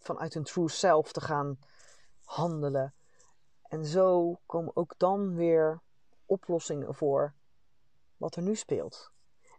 vanuit 0.05 0.35
hun 0.35 0.45
true 0.45 0.69
self 0.69 1.13
te 1.13 1.21
gaan 1.21 1.59
handelen. 2.23 2.95
En 3.63 3.85
zo 3.85 4.41
komen 4.47 4.77
ook 4.77 4.95
dan 4.99 5.35
weer 5.35 5.83
oplossingen 6.27 6.95
voor 6.95 7.35
wat 8.17 8.37
er 8.37 8.43
nu 8.43 8.55
speelt. 8.55 9.13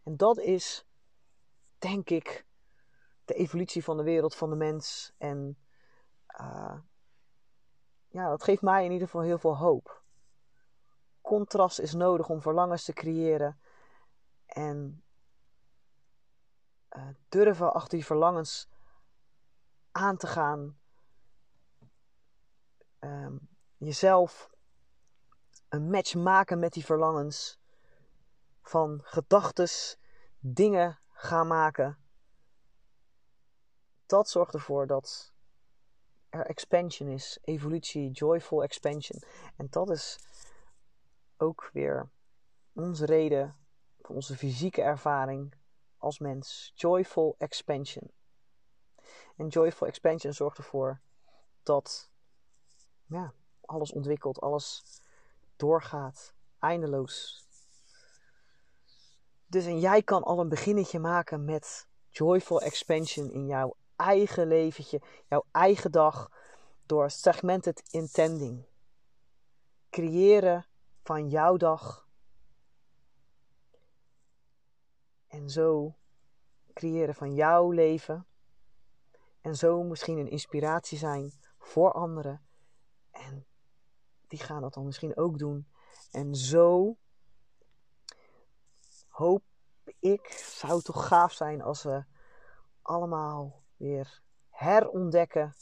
En 0.04 0.18
dat 0.18 0.38
is, 0.38 0.86
denk 1.78 2.10
ik, 2.10 2.46
de 3.26 3.34
evolutie 3.34 3.84
van 3.84 3.98
de 3.98 4.04
wereld, 4.04 4.36
van 4.36 4.50
de 4.50 4.56
mens. 4.56 5.14
En 5.18 5.58
uh, 6.40 6.80
ja, 8.08 8.30
dat 8.30 8.44
geeft 8.44 8.62
mij 8.62 8.86
in 8.86 8.92
ieder 8.92 9.08
geval 9.08 9.22
heel 9.22 9.38
veel 9.38 9.58
hoop. 9.58 10.04
Contrast 11.22 11.80
is 11.80 11.94
nodig 11.94 12.30
om 12.30 12.42
verlangens 12.42 12.84
te 12.84 12.94
creëren. 12.94 13.60
En 14.46 15.04
uh, 16.90 17.08
durven 17.30 17.74
achter 17.74 17.98
die 17.98 18.06
verlangens 18.06 18.70
aan 19.96 20.18
te 20.18 20.28
gaan. 20.28 20.78
Um, 23.00 23.50
jezelf 23.78 24.50
een 25.70 25.90
match 25.90 26.16
maken 26.16 26.60
met 26.60 26.74
die 26.74 26.86
verlangens. 26.86 27.60
Van 28.62 29.02
gedachtes, 29.04 29.98
dingen 30.40 31.00
gaan 31.12 31.48
maken. 31.48 31.98
Dat 34.06 34.30
zorgt 34.30 34.54
ervoor 34.54 34.88
dat 34.88 35.34
er 36.30 36.46
expansion 36.46 37.10
is, 37.10 37.40
evolutie, 37.42 38.12
joyful 38.12 38.64
expansion. 38.64 39.22
En 39.56 39.68
dat 39.70 39.90
is 39.90 40.20
ook 41.38 41.70
weer 41.74 42.10
onze 42.74 43.06
reden 43.06 43.58
voor 44.02 44.16
onze 44.16 44.38
fysieke 44.38 44.82
ervaring 44.82 45.56
als 45.98 46.20
mens. 46.20 46.72
Joyful 46.76 47.36
expansion. 47.38 48.12
En 49.36 49.48
joyful 49.48 49.88
expansion 49.88 50.34
zorgt 50.34 50.58
ervoor 50.58 51.00
dat 51.64 52.10
ja, 53.06 53.34
alles 53.62 53.92
ontwikkelt, 53.92 54.42
alles 54.42 54.84
doorgaat, 55.56 56.34
eindeloos. 56.60 57.46
Dus 59.46 59.66
en 59.66 59.80
jij 59.80 60.02
kan 60.02 60.24
al 60.24 60.40
een 60.40 60.50
beginnetje 60.50 61.00
maken 61.00 61.46
met 61.46 61.88
joyful 62.10 62.62
expansion 62.62 63.32
in 63.32 63.46
jouw 63.46 63.76
eigen 63.96 64.48
leventje, 64.48 65.02
jouw 65.28 65.46
eigen 65.52 65.92
dag, 65.92 66.32
door 66.86 67.10
segmented 67.10 67.84
intending. 67.90 68.66
Creëren 69.90 70.66
van 71.04 71.30
jouw 71.30 71.58
dag. 71.58 72.08
En 75.28 75.50
zo 75.50 75.96
creëren 76.74 77.16
van 77.16 77.34
jouw 77.34 77.72
leven. 77.72 78.28
En 79.46 79.56
zo 79.56 79.84
misschien 79.84 80.18
een 80.18 80.30
inspiratie 80.30 80.98
zijn 80.98 81.34
voor 81.58 81.92
anderen. 81.92 82.46
En 83.12 83.46
die 84.28 84.40
gaan 84.40 84.62
dat 84.62 84.74
dan 84.74 84.86
misschien 84.86 85.18
ook 85.18 85.38
doen. 85.38 85.68
En 86.12 86.36
zo 86.36 86.98
hoop 89.08 89.44
ik, 90.00 90.28
zou 90.32 90.76
het 90.76 90.86
toch 90.86 91.08
gaaf 91.08 91.34
zijn 91.34 91.62
als 91.62 91.84
we 91.84 92.04
allemaal 92.82 93.64
weer 93.78 94.22
herontdekken 94.50 95.56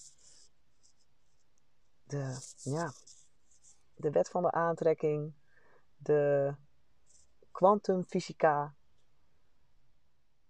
de, 2.04 2.42
ja, 2.58 2.94
de 3.96 4.12
wet 4.12 4.30
van 4.30 4.42
de 4.42 4.52
aantrekking, 4.52 5.34
de 5.96 6.56
kwantumfysica, 7.52 8.76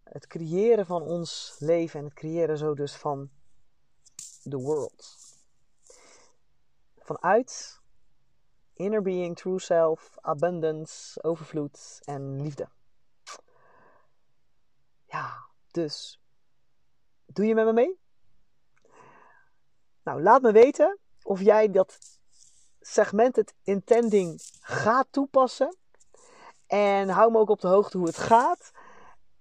het 0.03 0.27
creëren 0.27 0.85
van 0.85 1.01
ons 1.01 1.55
leven 1.59 1.99
en 1.99 2.05
het 2.05 2.13
creëren 2.13 2.57
zo 2.57 2.73
dus 2.73 2.95
van 2.95 3.29
the 4.49 4.57
world. 4.57 5.17
Vanuit 6.97 7.81
inner 8.73 9.01
being, 9.01 9.35
true 9.35 9.59
self, 9.59 10.17
abundance, 10.21 11.23
overvloed 11.23 11.99
en 12.03 12.41
liefde. 12.41 12.69
Ja, 15.05 15.47
dus 15.71 16.21
doe 17.25 17.45
je 17.45 17.55
met 17.55 17.65
me 17.65 17.73
mee? 17.73 17.99
Nou, 20.03 20.21
laat 20.21 20.41
me 20.41 20.51
weten 20.51 20.99
of 21.23 21.41
jij 21.41 21.71
dat 21.71 21.99
segmented 22.79 23.53
intending 23.63 24.41
gaat 24.59 25.07
toepassen. 25.09 25.77
En 26.67 27.09
hou 27.09 27.31
me 27.31 27.37
ook 27.37 27.49
op 27.49 27.61
de 27.61 27.67
hoogte 27.67 27.97
hoe 27.97 28.07
het 28.07 28.17
gaat. 28.17 28.71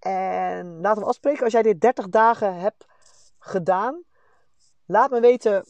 En 0.02 0.80
laten 0.80 1.02
we 1.02 1.08
afspreken, 1.08 1.44
als 1.44 1.52
jij 1.52 1.62
dit 1.62 1.80
30 1.80 2.08
dagen 2.08 2.54
hebt 2.54 2.86
gedaan, 3.38 4.02
laat 4.86 5.10
me 5.10 5.20
weten 5.20 5.64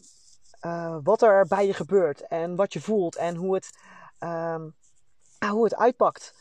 uh, 0.66 0.96
wat 1.02 1.22
er 1.22 1.46
bij 1.46 1.66
je 1.66 1.74
gebeurt 1.74 2.26
en 2.26 2.56
wat 2.56 2.72
je 2.72 2.80
voelt 2.80 3.16
en 3.16 3.36
hoe 3.36 3.54
het, 3.54 3.78
uh, 4.20 4.62
hoe 5.50 5.64
het 5.64 5.76
uitpakt. 5.76 6.34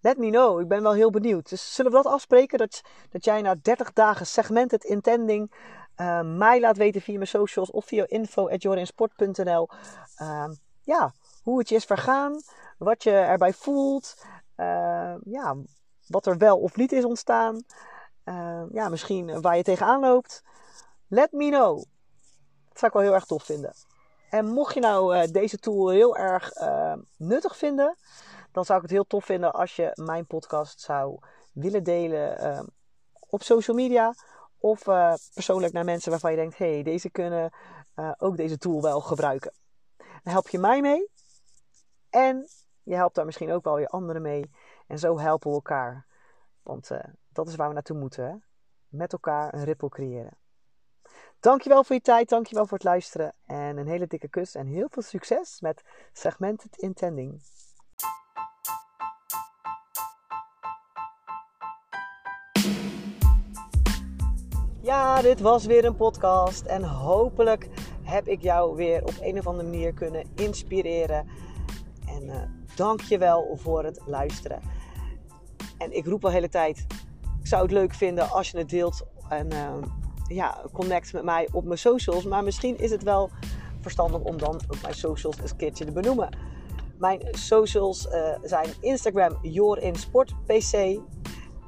Let 0.00 0.18
me 0.18 0.30
know, 0.30 0.60
ik 0.60 0.68
ben 0.68 0.82
wel 0.82 0.92
heel 0.92 1.10
benieuwd. 1.10 1.48
Dus 1.48 1.74
zullen 1.74 1.90
we 1.90 1.96
dat 2.02 2.12
afspreken? 2.12 2.58
Dat, 2.58 2.82
dat 3.10 3.24
jij 3.24 3.42
na 3.42 3.54
30 3.62 3.92
dagen 3.92 4.26
segmented 4.26 4.84
intending 4.84 5.52
uh, 5.96 6.20
mij 6.22 6.60
laat 6.60 6.76
weten 6.76 7.00
via 7.00 7.16
mijn 7.16 7.26
socials 7.26 7.70
of 7.70 7.84
via 7.84 8.04
info.jorinsport.nl. 8.08 9.68
Uh, 10.22 10.48
ja, 10.82 11.14
hoe 11.42 11.58
het 11.58 11.68
je 11.68 11.74
is 11.74 11.84
vergaan, 11.84 12.40
wat 12.78 13.02
je 13.02 13.10
erbij 13.10 13.52
voelt, 13.52 14.24
uh, 14.56 15.14
ja, 15.24 15.56
wat 16.10 16.26
er 16.26 16.38
wel 16.38 16.58
of 16.58 16.76
niet 16.76 16.92
is 16.92 17.04
ontstaan. 17.04 17.64
Uh, 18.24 18.62
ja, 18.72 18.88
misschien 18.88 19.40
waar 19.40 19.56
je 19.56 19.62
tegenaan 19.62 20.00
loopt. 20.00 20.42
Let 21.08 21.32
me 21.32 21.48
know. 21.48 21.76
Dat 22.68 22.78
zou 22.78 22.86
ik 22.86 22.92
wel 22.92 23.02
heel 23.02 23.14
erg 23.14 23.24
tof 23.24 23.42
vinden. 23.44 23.74
En 24.30 24.46
mocht 24.46 24.74
je 24.74 24.80
nou 24.80 25.16
uh, 25.16 25.22
deze 25.32 25.58
tool 25.58 25.88
heel 25.88 26.16
erg 26.16 26.56
uh, 26.56 26.94
nuttig 27.16 27.56
vinden, 27.56 27.96
dan 28.52 28.64
zou 28.64 28.78
ik 28.78 28.84
het 28.84 28.94
heel 28.94 29.06
tof 29.06 29.24
vinden 29.24 29.52
als 29.52 29.76
je 29.76 29.90
mijn 29.94 30.26
podcast 30.26 30.80
zou 30.80 31.18
willen 31.52 31.82
delen 31.82 32.72
op 33.18 33.42
social 33.42 33.76
media. 33.76 34.14
Of 34.58 34.82
persoonlijk 35.34 35.72
naar 35.72 35.84
mensen 35.84 36.10
waarvan 36.10 36.30
je 36.30 36.36
denkt: 36.36 36.58
hey, 36.58 36.82
deze 36.82 37.10
kunnen 37.10 37.52
ook 38.18 38.36
deze 38.36 38.58
tool 38.58 38.82
wel 38.82 39.00
gebruiken. 39.00 39.52
Dan 39.96 40.32
help 40.32 40.48
je 40.48 40.58
mij 40.58 40.80
mee. 40.80 41.08
En 42.10 42.48
je 42.82 42.94
helpt 42.94 43.14
daar 43.14 43.24
misschien 43.24 43.52
ook 43.52 43.64
wel 43.64 43.78
je 43.78 43.88
anderen 43.88 44.22
mee. 44.22 44.50
En 44.90 44.98
zo 44.98 45.18
helpen 45.18 45.48
we 45.48 45.54
elkaar. 45.54 46.06
Want 46.62 46.90
uh, 46.90 46.98
dat 47.28 47.48
is 47.48 47.56
waar 47.56 47.68
we 47.68 47.74
naartoe 47.74 47.98
moeten. 47.98 48.24
Hè? 48.24 48.34
Met 48.88 49.12
elkaar 49.12 49.54
een 49.54 49.64
ripple 49.64 49.88
creëren. 49.88 50.38
Dankjewel 51.40 51.84
voor 51.84 51.96
je 51.96 52.02
tijd. 52.02 52.28
Dankjewel 52.28 52.66
voor 52.66 52.76
het 52.76 52.86
luisteren. 52.86 53.34
En 53.46 53.76
een 53.76 53.86
hele 53.86 54.06
dikke 54.06 54.28
kus. 54.28 54.54
En 54.54 54.66
heel 54.66 54.86
veel 54.90 55.02
succes 55.02 55.60
met 55.60 55.82
Segmented 56.12 56.76
Intending. 56.76 57.42
Ja, 64.80 65.22
dit 65.22 65.40
was 65.40 65.66
weer 65.66 65.84
een 65.84 65.96
podcast. 65.96 66.66
En 66.66 66.82
hopelijk 66.82 67.68
heb 68.02 68.26
ik 68.26 68.42
jou 68.42 68.76
weer 68.76 69.02
op 69.02 69.14
een 69.20 69.38
of 69.38 69.46
andere 69.46 69.68
manier 69.68 69.92
kunnen 69.92 70.30
inspireren. 70.34 71.28
En 72.06 72.22
uh, 72.22 72.42
dank 72.76 73.00
je 73.00 73.18
wel 73.18 73.56
voor 73.56 73.84
het 73.84 74.00
luisteren. 74.06 74.79
En 75.80 75.96
ik 75.96 76.06
roep 76.06 76.24
al 76.24 76.30
de 76.30 76.36
hele 76.36 76.48
tijd, 76.48 76.86
ik 77.40 77.46
zou 77.46 77.62
het 77.62 77.70
leuk 77.70 77.94
vinden 77.94 78.30
als 78.30 78.50
je 78.50 78.58
het 78.58 78.68
deelt 78.68 79.06
en 79.28 79.52
uh, 79.52 79.72
ja, 80.26 80.64
connect 80.72 81.12
met 81.12 81.24
mij 81.24 81.48
op 81.52 81.64
mijn 81.64 81.78
socials. 81.78 82.24
Maar 82.24 82.44
misschien 82.44 82.78
is 82.78 82.90
het 82.90 83.02
wel 83.02 83.30
verstandig 83.80 84.20
om 84.20 84.38
dan 84.38 84.60
op 84.68 84.76
mijn 84.82 84.94
socials 84.94 85.38
eens 85.40 85.50
een 85.50 85.56
keertje 85.56 85.84
te 85.84 85.92
benoemen. 85.92 86.28
Mijn 86.98 87.20
socials 87.30 88.06
uh, 88.06 88.34
zijn 88.42 88.68
Instagram 88.80 89.38
YourInSportPC 89.42 91.00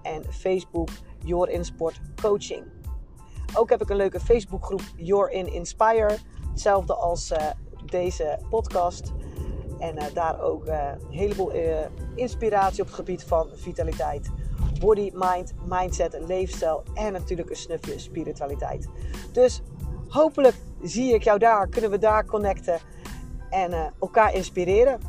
en 0.03 0.25
Facebook 0.31 0.89
YourInSportCoaching. 1.25 2.21
Coaching. 2.21 2.65
Ook 3.55 3.71
heb 3.71 3.83
ik 3.83 3.91
een 3.91 3.97
leuke 3.97 4.21
Facebookgroep 4.21 4.83
Your 4.97 5.31
in 5.31 5.53
Inspire. 5.53 6.19
Hetzelfde 6.51 6.95
als 6.95 7.31
uh, 7.31 7.39
deze 7.87 8.39
podcast. 8.51 9.13
En 9.83 9.97
uh, 9.97 10.05
daar 10.15 10.41
ook 10.41 10.67
uh, 10.67 10.89
een 11.11 11.17
heleboel 11.17 11.53
inspiratie 12.15 12.81
op 12.81 12.87
het 12.87 12.97
gebied 12.97 13.25
van 13.25 13.49
vitaliteit. 13.55 14.31
Body, 14.81 15.11
mind, 15.15 15.55
mindset, 15.69 16.19
leefstijl 16.27 16.83
en 16.95 17.13
natuurlijk 17.13 17.51
een 17.51 17.57
snufje 17.57 17.99
spiritualiteit. 17.99 18.89
Dus 19.33 19.63
hopelijk 20.09 20.55
zie 20.83 21.15
ik 21.15 21.23
jou 21.23 21.39
daar, 21.39 21.69
kunnen 21.69 21.91
we 21.91 21.99
daar 21.99 22.25
connecten 22.25 22.79
en 23.51 23.93
elkaar 24.01 24.35
inspireren. 24.35 25.01